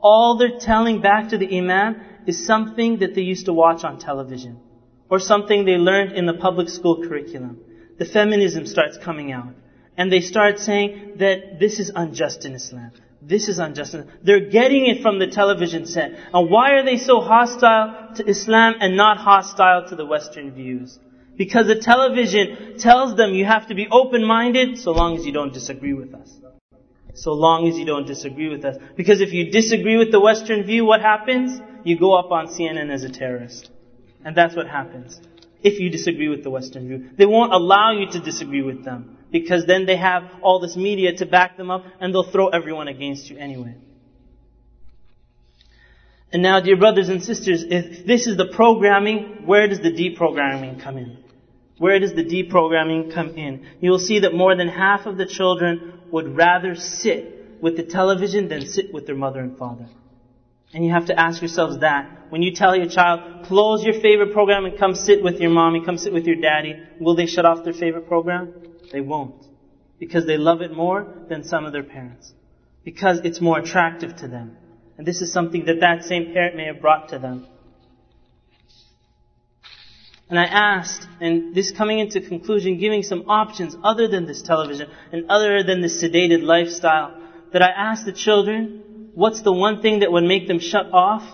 All 0.00 0.38
they're 0.38 0.58
telling 0.58 1.00
back 1.02 1.28
to 1.30 1.38
the 1.38 1.58
Imam 1.58 2.00
is 2.26 2.46
something 2.46 3.00
that 3.00 3.14
they 3.14 3.22
used 3.22 3.46
to 3.46 3.52
watch 3.52 3.84
on 3.84 3.98
television. 3.98 4.60
Or 5.10 5.18
something 5.18 5.64
they 5.64 5.76
learned 5.76 6.12
in 6.12 6.26
the 6.26 6.34
public 6.34 6.68
school 6.68 7.02
curriculum. 7.06 7.60
The 8.00 8.06
feminism 8.06 8.64
starts 8.64 8.96
coming 8.96 9.30
out. 9.30 9.52
And 9.94 10.10
they 10.10 10.22
start 10.22 10.58
saying 10.58 11.16
that 11.18 11.60
this 11.60 11.78
is 11.78 11.92
unjust 11.94 12.46
in 12.46 12.54
Islam. 12.54 12.92
This 13.20 13.46
is 13.46 13.58
unjust. 13.58 13.94
They're 14.22 14.48
getting 14.48 14.86
it 14.86 15.02
from 15.02 15.18
the 15.18 15.26
television 15.26 15.84
set. 15.84 16.12
And 16.32 16.50
why 16.50 16.70
are 16.76 16.82
they 16.82 16.96
so 16.96 17.20
hostile 17.20 18.14
to 18.14 18.26
Islam 18.26 18.76
and 18.80 18.96
not 18.96 19.18
hostile 19.18 19.86
to 19.90 19.96
the 19.96 20.06
Western 20.06 20.52
views? 20.52 20.98
Because 21.36 21.66
the 21.66 21.78
television 21.78 22.78
tells 22.78 23.16
them 23.18 23.34
you 23.34 23.44
have 23.44 23.68
to 23.68 23.74
be 23.74 23.86
open-minded 23.90 24.78
so 24.78 24.92
long 24.92 25.18
as 25.18 25.26
you 25.26 25.32
don't 25.32 25.52
disagree 25.52 25.92
with 25.92 26.14
us. 26.14 26.32
So 27.12 27.32
long 27.32 27.68
as 27.68 27.76
you 27.76 27.84
don't 27.84 28.06
disagree 28.06 28.48
with 28.48 28.64
us. 28.64 28.78
Because 28.96 29.20
if 29.20 29.34
you 29.34 29.50
disagree 29.50 29.98
with 29.98 30.10
the 30.10 30.20
Western 30.20 30.62
view, 30.62 30.86
what 30.86 31.02
happens? 31.02 31.60
You 31.84 31.98
go 31.98 32.18
up 32.18 32.30
on 32.30 32.46
CNN 32.46 32.90
as 32.90 33.04
a 33.04 33.10
terrorist. 33.10 33.68
And 34.24 34.34
that's 34.34 34.56
what 34.56 34.68
happens. 34.68 35.20
If 35.62 35.80
you 35.80 35.90
disagree 35.90 36.28
with 36.28 36.42
the 36.42 36.50
Western 36.50 36.88
view. 36.88 37.10
They 37.16 37.26
won't 37.26 37.52
allow 37.52 37.92
you 37.92 38.10
to 38.12 38.20
disagree 38.20 38.62
with 38.62 38.84
them. 38.84 39.18
Because 39.30 39.66
then 39.66 39.86
they 39.86 39.96
have 39.96 40.24
all 40.42 40.58
this 40.58 40.76
media 40.76 41.16
to 41.16 41.26
back 41.26 41.56
them 41.56 41.70
up 41.70 41.84
and 42.00 42.12
they'll 42.12 42.30
throw 42.30 42.48
everyone 42.48 42.88
against 42.88 43.30
you 43.30 43.38
anyway. 43.38 43.76
And 46.32 46.42
now, 46.42 46.60
dear 46.60 46.76
brothers 46.76 47.08
and 47.08 47.22
sisters, 47.22 47.64
if 47.68 48.06
this 48.06 48.26
is 48.26 48.36
the 48.36 48.46
programming, 48.46 49.46
where 49.46 49.66
does 49.66 49.80
the 49.80 49.90
deprogramming 49.90 50.82
come 50.82 50.96
in? 50.96 51.18
Where 51.78 51.98
does 51.98 52.12
the 52.12 52.24
deprogramming 52.24 53.12
come 53.12 53.30
in? 53.30 53.66
You 53.80 53.90
will 53.90 53.98
see 53.98 54.20
that 54.20 54.34
more 54.34 54.54
than 54.54 54.68
half 54.68 55.06
of 55.06 55.16
the 55.16 55.26
children 55.26 56.00
would 56.10 56.36
rather 56.36 56.74
sit 56.76 57.60
with 57.60 57.76
the 57.76 57.82
television 57.82 58.48
than 58.48 58.66
sit 58.66 58.92
with 58.92 59.06
their 59.06 59.16
mother 59.16 59.40
and 59.40 59.56
father. 59.56 59.88
And 60.72 60.84
you 60.84 60.92
have 60.92 61.06
to 61.06 61.18
ask 61.18 61.42
yourselves 61.42 61.80
that. 61.80 62.30
When 62.30 62.42
you 62.42 62.52
tell 62.52 62.76
your 62.76 62.88
child, 62.88 63.46
close 63.46 63.82
your 63.82 63.94
favorite 63.94 64.32
program 64.32 64.64
and 64.64 64.78
come 64.78 64.94
sit 64.94 65.22
with 65.22 65.40
your 65.40 65.50
mommy, 65.50 65.84
come 65.84 65.98
sit 65.98 66.12
with 66.12 66.26
your 66.26 66.36
daddy, 66.36 66.80
will 67.00 67.16
they 67.16 67.26
shut 67.26 67.44
off 67.44 67.64
their 67.64 67.72
favorite 67.72 68.06
program? 68.06 68.54
They 68.92 69.00
won't. 69.00 69.44
Because 69.98 70.26
they 70.26 70.36
love 70.36 70.62
it 70.62 70.72
more 70.72 71.06
than 71.28 71.42
some 71.44 71.66
of 71.66 71.72
their 71.72 71.82
parents. 71.82 72.32
Because 72.84 73.20
it's 73.24 73.40
more 73.40 73.58
attractive 73.58 74.16
to 74.16 74.28
them. 74.28 74.56
And 74.96 75.06
this 75.06 75.20
is 75.22 75.32
something 75.32 75.64
that 75.64 75.80
that 75.80 76.04
same 76.04 76.32
parent 76.32 76.56
may 76.56 76.66
have 76.66 76.80
brought 76.80 77.08
to 77.08 77.18
them. 77.18 77.46
And 80.28 80.38
I 80.38 80.44
asked, 80.44 81.08
and 81.20 81.52
this 81.54 81.72
coming 81.72 81.98
into 81.98 82.20
conclusion, 82.20 82.78
giving 82.78 83.02
some 83.02 83.28
options 83.28 83.76
other 83.82 84.06
than 84.06 84.26
this 84.26 84.42
television 84.42 84.88
and 85.10 85.28
other 85.28 85.64
than 85.64 85.80
this 85.80 86.02
sedated 86.02 86.42
lifestyle, 86.42 87.20
that 87.52 87.62
I 87.62 87.70
asked 87.70 88.06
the 88.06 88.12
children, 88.12 88.84
what's 89.14 89.42
the 89.42 89.52
one 89.52 89.80
thing 89.80 90.00
that 90.00 90.12
would 90.12 90.24
make 90.24 90.46
them 90.46 90.58
shut 90.58 90.86
off 90.92 91.24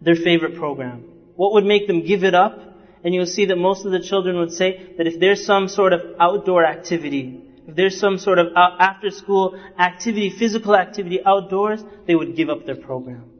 their 0.00 0.16
favorite 0.16 0.56
program? 0.56 1.04
What 1.34 1.52
would 1.54 1.64
make 1.64 1.86
them 1.86 2.04
give 2.04 2.24
it 2.24 2.34
up? 2.34 2.58
And 3.04 3.14
you'll 3.14 3.26
see 3.26 3.46
that 3.46 3.56
most 3.56 3.84
of 3.84 3.92
the 3.92 4.00
children 4.00 4.36
would 4.38 4.52
say 4.52 4.94
that 4.96 5.06
if 5.06 5.20
there's 5.20 5.44
some 5.44 5.68
sort 5.68 5.92
of 5.92 6.00
outdoor 6.18 6.64
activity, 6.64 7.40
if 7.68 7.76
there's 7.76 7.98
some 7.98 8.18
sort 8.18 8.38
of 8.38 8.48
uh, 8.56 8.76
after 8.78 9.10
school 9.10 9.56
activity, 9.78 10.30
physical 10.30 10.74
activity 10.74 11.20
outdoors, 11.24 11.82
they 12.06 12.14
would 12.14 12.34
give 12.34 12.48
up 12.48 12.64
their 12.64 12.76
program. 12.76 13.35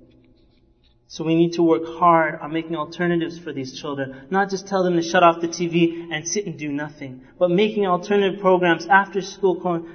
So 1.08 1.22
we 1.22 1.36
need 1.36 1.52
to 1.52 1.62
work 1.62 1.84
hard 1.86 2.40
on 2.40 2.52
making 2.52 2.74
alternatives 2.74 3.38
for 3.38 3.52
these 3.52 3.80
children. 3.80 4.26
Not 4.28 4.50
just 4.50 4.66
tell 4.66 4.82
them 4.82 4.96
to 4.96 5.02
shut 5.02 5.22
off 5.22 5.40
the 5.40 5.46
TV 5.46 6.08
and 6.10 6.26
sit 6.26 6.46
and 6.46 6.58
do 6.58 6.68
nothing, 6.68 7.22
but 7.38 7.48
making 7.48 7.86
alternative 7.86 8.40
programs 8.40 8.86
after 8.86 9.22
school, 9.22 9.54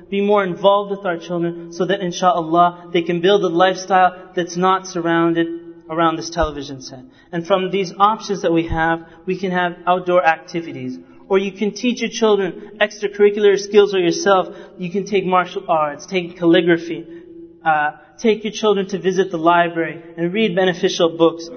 be 0.10 0.21
more 0.21 0.43
involved 0.43 0.89
with 0.89 1.06
our 1.06 1.17
children 1.17 1.74
so 1.74 1.86
that 1.86 2.00
inshallah 2.00 2.91
they 2.93 3.02
can 3.02 3.19
build 3.19 3.43
a 3.43 3.50
lifestyle 3.50 4.32
that's 4.36 4.56
not 4.56 4.88
surrounded 4.88 5.47
around 5.89 6.15
this 6.15 6.30
television 6.30 6.82
set. 6.82 7.04
And 7.34 7.45
from 7.45 7.71
these 7.71 7.91
options 8.00 8.43
that 8.43 8.54
we 8.54 8.67
have, 8.67 9.06
we 9.26 9.38
can 9.38 9.52
have 9.52 9.74
outdoor 9.86 10.26
activities. 10.26 10.97
Or 11.28 11.38
you 11.38 11.52
can 11.52 11.74
teach 11.74 12.02
your 12.02 12.10
children 12.10 12.78
extracurricular 12.80 13.58
skills 13.58 13.93
or 13.93 14.00
yourself. 14.00 14.47
You 14.78 14.89
can 14.89 15.06
take 15.06 15.26
martial 15.26 15.65
arts, 15.69 16.06
take 16.06 16.38
calligraphy, 16.38 17.20
uh, 17.65 17.91
take 18.17 18.43
your 18.43 18.54
children 18.54 18.88
to 18.89 19.00
visit 19.00 19.32
the 19.32 19.38
library 19.38 20.02
and 20.17 20.34
read 20.34 20.56
beneficial 20.56 21.17
books. 21.17 21.50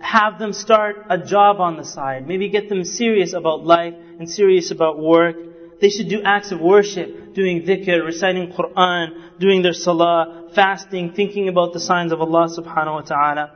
Have 0.00 0.38
them 0.38 0.52
start 0.52 1.06
a 1.08 1.18
job 1.18 1.60
on 1.60 1.76
the 1.76 1.84
side. 1.84 2.26
Maybe 2.26 2.48
get 2.48 2.68
them 2.68 2.84
serious 2.84 3.32
about 3.32 3.64
life 3.64 3.94
and 4.18 4.28
serious 4.28 4.70
about 4.70 4.98
work. 4.98 5.36
They 5.80 5.90
should 5.90 6.08
do 6.08 6.22
acts 6.22 6.52
of 6.52 6.60
worship, 6.60 7.34
doing 7.34 7.62
dhikr, 7.62 8.04
reciting 8.04 8.52
Quran, 8.52 9.38
doing 9.38 9.62
their 9.62 9.74
salah, 9.74 10.50
fasting, 10.54 11.12
thinking 11.12 11.48
about 11.48 11.72
the 11.72 11.80
signs 11.80 12.12
of 12.12 12.20
Allah 12.20 12.48
subhanahu 12.48 12.94
wa 12.94 13.00
ta'ala. 13.02 13.55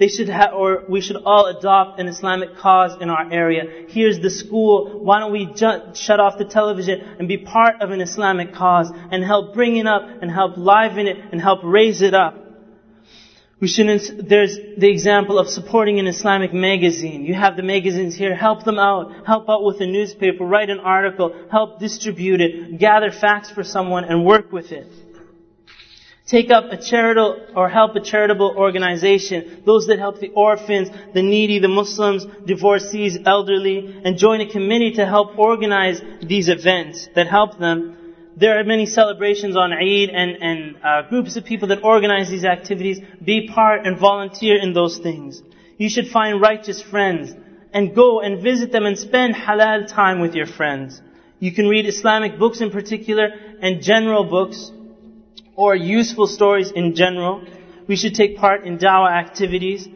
They 0.00 0.08
should 0.08 0.30
have, 0.30 0.54
or 0.54 0.84
we 0.88 1.02
should 1.02 1.18
all 1.26 1.44
adopt 1.44 2.00
an 2.00 2.08
Islamic 2.08 2.56
cause 2.56 2.96
in 3.02 3.10
our 3.10 3.30
area. 3.30 3.84
Here's 3.88 4.18
the 4.18 4.30
school. 4.30 4.98
Why 5.02 5.18
don't 5.18 5.30
we 5.30 5.44
ju- 5.44 5.92
shut 5.94 6.18
off 6.18 6.38
the 6.38 6.46
television 6.46 7.16
and 7.18 7.28
be 7.28 7.36
part 7.36 7.82
of 7.82 7.90
an 7.90 8.00
Islamic 8.00 8.54
cause 8.54 8.90
and 9.10 9.22
help 9.22 9.52
bring 9.52 9.76
it 9.76 9.86
up 9.86 10.02
and 10.22 10.30
help 10.30 10.56
liven 10.56 11.06
it 11.06 11.18
and 11.32 11.38
help 11.38 11.60
raise 11.62 12.00
it 12.00 12.14
up? 12.14 12.34
We 13.60 13.68
should, 13.68 13.86
there's 14.26 14.56
the 14.78 14.88
example 14.88 15.38
of 15.38 15.48
supporting 15.48 15.98
an 15.98 16.06
Islamic 16.06 16.54
magazine. 16.54 17.26
You 17.26 17.34
have 17.34 17.56
the 17.56 17.62
magazines 17.62 18.16
here. 18.16 18.34
Help 18.34 18.64
them 18.64 18.78
out. 18.78 19.26
Help 19.26 19.50
out 19.50 19.62
with 19.64 19.82
a 19.82 19.86
newspaper. 19.86 20.44
Write 20.46 20.70
an 20.70 20.80
article. 20.80 21.34
Help 21.50 21.78
distribute 21.78 22.40
it. 22.40 22.78
Gather 22.78 23.10
facts 23.10 23.50
for 23.50 23.62
someone 23.62 24.04
and 24.04 24.24
work 24.24 24.50
with 24.50 24.72
it. 24.72 24.90
Take 26.30 26.52
up 26.52 26.66
a 26.70 26.76
charitable 26.76 27.48
or 27.56 27.68
help 27.68 27.96
a 27.96 28.00
charitable 28.00 28.54
organization, 28.56 29.64
those 29.66 29.88
that 29.88 29.98
help 29.98 30.20
the 30.20 30.28
orphans, 30.28 30.88
the 31.12 31.22
needy, 31.22 31.58
the 31.58 31.66
Muslims, 31.66 32.24
divorcees, 32.46 33.18
elderly, 33.26 34.00
and 34.04 34.16
join 34.16 34.40
a 34.40 34.48
committee 34.48 34.92
to 34.92 35.06
help 35.06 35.36
organize 35.36 36.00
these 36.22 36.48
events 36.48 37.08
that 37.16 37.26
help 37.26 37.58
them. 37.58 38.14
There 38.36 38.60
are 38.60 38.62
many 38.62 38.86
celebrations 38.86 39.56
on 39.56 39.72
Eid 39.72 40.10
and, 40.10 40.30
and 40.40 40.76
uh, 40.84 41.02
groups 41.08 41.34
of 41.34 41.44
people 41.44 41.66
that 41.68 41.82
organize 41.82 42.30
these 42.30 42.44
activities. 42.44 43.00
Be 43.24 43.48
part 43.48 43.84
and 43.84 43.98
volunteer 43.98 44.56
in 44.56 44.72
those 44.72 44.98
things. 44.98 45.42
You 45.78 45.88
should 45.88 46.06
find 46.06 46.40
righteous 46.40 46.80
friends 46.80 47.34
and 47.72 47.92
go 47.92 48.20
and 48.20 48.40
visit 48.40 48.70
them 48.70 48.86
and 48.86 48.96
spend 48.96 49.34
halal 49.34 49.92
time 49.92 50.20
with 50.20 50.36
your 50.36 50.46
friends. 50.46 51.02
You 51.40 51.50
can 51.50 51.66
read 51.66 51.86
Islamic 51.86 52.38
books 52.38 52.60
in 52.60 52.70
particular 52.70 53.30
and 53.60 53.82
general 53.82 54.22
books 54.22 54.70
or 55.60 55.76
useful 55.76 56.26
stories 56.26 56.70
in 56.70 56.94
general. 56.94 57.44
We 57.86 57.96
should 57.96 58.14
take 58.14 58.38
part 58.38 58.64
in 58.64 58.78
dawah 58.78 59.12
activities. 59.12 59.86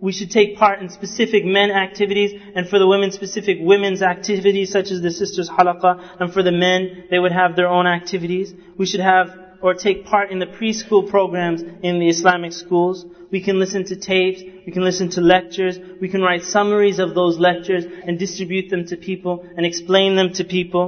We 0.00 0.12
should 0.12 0.30
take 0.30 0.56
part 0.56 0.80
in 0.80 0.88
specific 0.88 1.44
men 1.44 1.70
activities, 1.70 2.32
and 2.54 2.66
for 2.66 2.78
the 2.78 2.86
women, 2.86 3.10
specific 3.10 3.58
women's 3.60 4.02
activities, 4.02 4.72
such 4.72 4.90
as 4.90 5.02
the 5.02 5.10
sisters 5.10 5.50
halaqa, 5.50 5.92
and 6.20 6.32
for 6.32 6.42
the 6.42 6.52
men, 6.52 7.04
they 7.10 7.18
would 7.18 7.32
have 7.32 7.54
their 7.54 7.68
own 7.68 7.86
activities. 7.86 8.54
We 8.78 8.86
should 8.86 9.00
have 9.00 9.28
or 9.60 9.74
take 9.74 10.06
part 10.06 10.30
in 10.30 10.38
the 10.38 10.46
preschool 10.46 11.08
programs 11.08 11.60
in 11.62 11.98
the 11.98 12.08
Islamic 12.08 12.52
schools. 12.52 13.04
We 13.30 13.42
can 13.42 13.58
listen 13.58 13.84
to 13.86 13.96
tapes, 13.96 14.42
we 14.66 14.72
can 14.72 14.84
listen 14.84 15.10
to 15.16 15.20
lectures, 15.20 15.78
we 16.00 16.08
can 16.08 16.22
write 16.22 16.44
summaries 16.44 16.98
of 16.98 17.14
those 17.14 17.38
lectures 17.38 17.84
and 18.06 18.18
distribute 18.18 18.70
them 18.70 18.86
to 18.86 18.96
people 18.96 19.46
and 19.56 19.66
explain 19.66 20.16
them 20.16 20.32
to 20.34 20.44
people. 20.44 20.84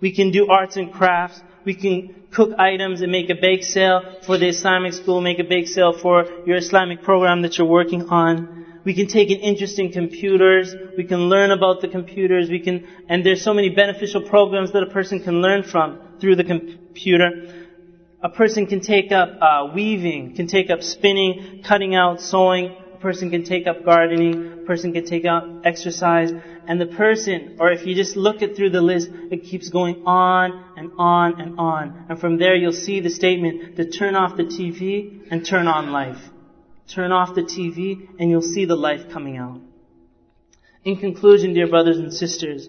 We 0.00 0.14
can 0.14 0.30
do 0.30 0.48
arts 0.48 0.76
and 0.76 0.92
crafts, 0.92 1.42
we 1.68 1.74
can 1.74 2.30
cook 2.32 2.52
items 2.58 3.02
and 3.02 3.12
make 3.12 3.28
a 3.28 3.34
bake 3.34 3.62
sale 3.62 4.00
for 4.26 4.38
the 4.38 4.48
Islamic 4.48 4.94
school, 4.94 5.20
make 5.20 5.38
a 5.38 5.44
bake 5.44 5.68
sale 5.68 5.92
for 5.92 6.24
your 6.46 6.56
Islamic 6.56 7.02
program 7.02 7.42
that 7.42 7.58
you're 7.58 7.66
working 7.80 8.04
on. 8.04 8.80
We 8.86 8.94
can 8.94 9.06
take 9.06 9.28
an 9.30 9.40
interest 9.50 9.78
in 9.78 9.92
computers. 9.92 10.74
We 10.96 11.04
can 11.04 11.28
learn 11.28 11.50
about 11.50 11.82
the 11.82 11.88
computers. 11.88 12.48
We 12.48 12.60
can, 12.60 12.86
and 13.10 13.18
there's 13.24 13.44
so 13.44 13.52
many 13.52 13.68
beneficial 13.68 14.22
programs 14.22 14.72
that 14.72 14.82
a 14.82 14.86
person 14.98 15.20
can 15.20 15.42
learn 15.42 15.62
from 15.62 15.98
through 16.20 16.36
the 16.36 16.44
computer. 16.44 17.28
A 18.22 18.30
person 18.30 18.66
can 18.66 18.80
take 18.80 19.12
up 19.12 19.28
uh, 19.42 19.68
weaving, 19.74 20.36
can 20.36 20.46
take 20.46 20.70
up 20.70 20.82
spinning, 20.82 21.62
cutting 21.68 21.94
out, 21.94 22.22
sewing. 22.22 22.64
A 22.94 22.96
person 22.96 23.28
can 23.28 23.44
take 23.44 23.66
up 23.66 23.84
gardening. 23.84 24.62
A 24.62 24.66
person 24.66 24.94
can 24.94 25.04
take 25.04 25.26
up 25.26 25.44
exercise. 25.64 26.32
And 26.68 26.78
the 26.78 26.86
person, 26.86 27.56
or 27.58 27.72
if 27.72 27.86
you 27.86 27.94
just 27.94 28.14
look 28.14 28.42
it 28.42 28.54
through 28.54 28.70
the 28.70 28.82
list, 28.82 29.08
it 29.30 29.44
keeps 29.44 29.70
going 29.70 30.02
on 30.04 30.74
and 30.76 30.92
on 30.98 31.40
and 31.40 31.58
on. 31.58 32.04
And 32.10 32.20
from 32.20 32.36
there 32.36 32.54
you'll 32.54 32.72
see 32.72 33.00
the 33.00 33.08
statement 33.08 33.76
to 33.76 33.90
turn 33.90 34.14
off 34.14 34.36
the 34.36 34.44
TV 34.44 35.26
and 35.30 35.46
turn 35.46 35.66
on 35.66 35.92
life. 35.92 36.22
Turn 36.86 37.10
off 37.10 37.34
the 37.34 37.42
TV 37.42 38.08
and 38.18 38.30
you'll 38.30 38.42
see 38.42 38.66
the 38.66 38.76
life 38.76 39.10
coming 39.10 39.38
out. 39.38 39.62
In 40.84 40.98
conclusion, 40.98 41.54
dear 41.54 41.68
brothers 41.68 41.96
and 41.96 42.12
sisters, 42.12 42.68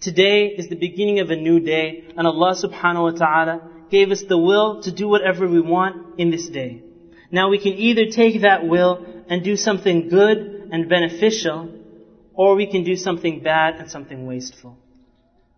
today 0.00 0.46
is 0.46 0.68
the 0.68 0.74
beginning 0.74 1.20
of 1.20 1.30
a 1.30 1.36
new 1.36 1.60
day 1.60 2.04
and 2.16 2.26
Allah 2.26 2.54
subhanahu 2.54 3.12
wa 3.12 3.18
ta'ala 3.18 3.70
gave 3.90 4.10
us 4.10 4.22
the 4.26 4.38
will 4.38 4.82
to 4.84 4.90
do 4.90 5.06
whatever 5.06 5.46
we 5.46 5.60
want 5.60 6.18
in 6.18 6.30
this 6.30 6.48
day. 6.48 6.82
Now 7.30 7.50
we 7.50 7.58
can 7.58 7.74
either 7.74 8.06
take 8.06 8.40
that 8.40 8.66
will 8.66 9.04
and 9.28 9.44
do 9.44 9.56
something 9.56 10.08
good 10.08 10.68
and 10.72 10.88
beneficial, 10.88 11.79
or 12.34 12.54
we 12.54 12.66
can 12.66 12.84
do 12.84 12.96
something 12.96 13.40
bad 13.42 13.76
and 13.76 13.90
something 13.90 14.26
wasteful. 14.26 14.76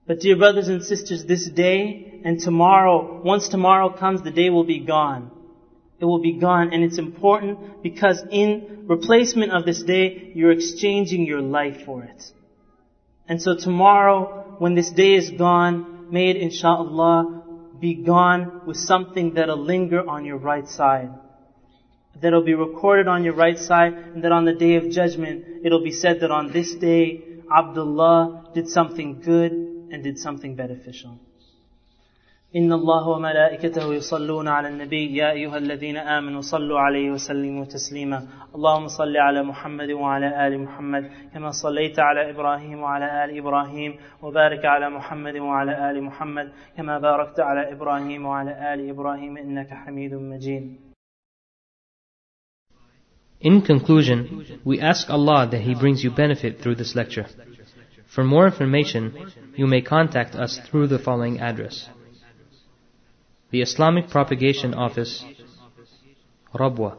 But 0.06 0.20
dear 0.20 0.36
brothers 0.36 0.68
and 0.68 0.82
sisters, 0.82 1.24
this 1.24 1.48
day 1.48 2.20
and 2.24 2.40
tomorrow, 2.40 3.22
once 3.22 3.48
tomorrow 3.48 3.90
comes, 3.90 4.22
the 4.22 4.30
day 4.30 4.50
will 4.50 4.64
be 4.64 4.80
gone. 4.80 5.30
It 6.00 6.04
will 6.04 6.20
be 6.20 6.32
gone 6.32 6.72
and 6.72 6.82
it's 6.82 6.98
important 6.98 7.82
because 7.82 8.22
in 8.30 8.86
replacement 8.88 9.52
of 9.52 9.64
this 9.64 9.82
day, 9.82 10.32
you're 10.34 10.50
exchanging 10.50 11.24
your 11.24 11.40
life 11.40 11.84
for 11.86 12.02
it. 12.02 12.22
And 13.28 13.40
so 13.40 13.56
tomorrow, 13.56 14.56
when 14.58 14.74
this 14.74 14.90
day 14.90 15.14
is 15.14 15.30
gone, 15.30 16.10
may 16.10 16.30
it 16.30 16.36
insha'Allah 16.36 17.80
be 17.80 17.94
gone 17.94 18.62
with 18.66 18.76
something 18.76 19.34
that'll 19.34 19.64
linger 19.64 20.08
on 20.08 20.24
your 20.24 20.38
right 20.38 20.68
side. 20.68 21.10
That'll 22.20 22.44
be 22.44 22.54
recorded 22.54 23.08
on 23.08 23.24
your 23.24 23.34
right 23.34 23.58
side 23.58 23.94
and 23.94 24.22
that 24.24 24.32
on 24.32 24.44
the 24.44 24.54
day 24.54 24.76
of 24.76 24.90
judgment, 24.90 25.44
it'll 25.64 25.82
be 25.82 25.92
said 25.92 26.20
that 26.20 26.30
on 26.30 26.52
this 26.52 26.74
day, 26.74 27.22
Abdullah 27.50 28.50
did 28.54 28.68
something 28.68 29.20
good 29.20 29.52
and 29.52 30.02
did 30.02 30.18
something 30.18 30.54
beneficial. 30.54 31.18
إن 32.56 32.72
الله 32.72 33.08
وملائكته 33.08 33.94
يصلون 33.94 34.48
على 34.48 34.68
النبي 34.68 35.16
يا 35.16 35.30
أيها 35.30 35.56
الذين 35.58 35.96
آمنوا 35.96 36.40
صلوا 36.40 36.80
عليه 36.80 37.10
وسلموا 37.10 37.64
تسليما 37.64 38.28
اللهم 38.54 38.88
صل 38.88 39.16
على 39.16 39.42
محمد 39.42 39.90
وعلى 39.90 40.46
آل 40.46 40.60
محمد 40.60 41.10
كما 41.34 41.50
صليت 41.50 41.98
على 41.98 42.30
إبراهيم 42.30 42.82
وعلى 42.82 43.24
آل 43.24 43.38
إبراهيم 43.38 43.96
وبارك 44.22 44.64
على 44.64 44.90
محمد 44.90 45.36
وعلى 45.36 45.90
آل 45.90 46.04
محمد 46.04 46.52
كما 46.76 46.98
باركت 46.98 47.40
على 47.40 47.72
إبراهيم 47.72 48.26
وعلى 48.26 48.74
آل 48.74 48.88
إبراهيم 48.90 49.36
إنك 49.36 49.70
حميد 49.70 50.14
مجيد 50.14 50.91
In 53.42 53.60
conclusion, 53.62 54.60
we 54.64 54.80
ask 54.80 55.10
Allah 55.10 55.48
that 55.50 55.62
He 55.62 55.74
brings 55.74 56.04
you 56.04 56.10
benefit 56.10 56.60
through 56.60 56.76
this 56.76 56.94
lecture. 56.94 57.26
For 58.06 58.22
more 58.22 58.46
information, 58.46 59.32
you 59.56 59.66
may 59.66 59.82
contact 59.82 60.36
us 60.36 60.60
through 60.66 60.86
the 60.86 60.98
following 61.00 61.40
address. 61.40 61.88
The 63.50 63.62
Islamic 63.62 64.08
Propagation 64.08 64.74
Office, 64.74 65.24
Rabwa, 66.54 66.96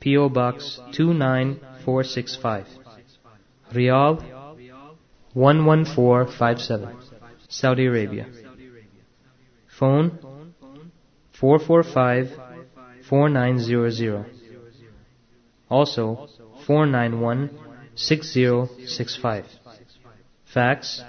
P.O. 0.00 0.28
Box 0.30 0.80
29465, 0.92 2.66
Riyadh 3.74 4.22
11457, 5.34 6.96
Saudi 7.48 7.86
Arabia. 7.86 8.26
Phone 9.78 10.18
445 11.32 12.40
4900. 13.06 14.35
Also 15.68 16.28
491 16.66 17.50
6065. 17.94 19.44
Fax 20.44 21.02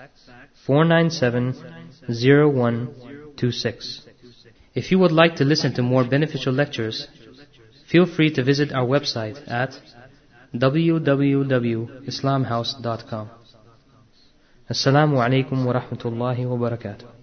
497 0.66 1.54
0126. 2.08 4.02
If 4.76 4.92
you 4.92 5.00
would 5.00 5.12
like 5.12 5.36
to 5.38 5.46
listen 5.46 5.74
to 5.74 5.82
more 5.84 6.04
beneficial 6.04 6.54
lectures, 6.54 7.08
feel 7.88 8.06
free 8.06 8.30
to 8.32 8.44
visit 8.44 8.72
our 8.74 8.86
website 8.86 9.40
at 9.50 9.80
www.islamhouse.com. 10.54 13.30
Assalamu 14.70 15.18
alaikum 15.26 15.66
wa 15.66 15.74
rahmatullahi 15.80 16.46
wa 16.46 16.58
barakatuh. 16.70 17.17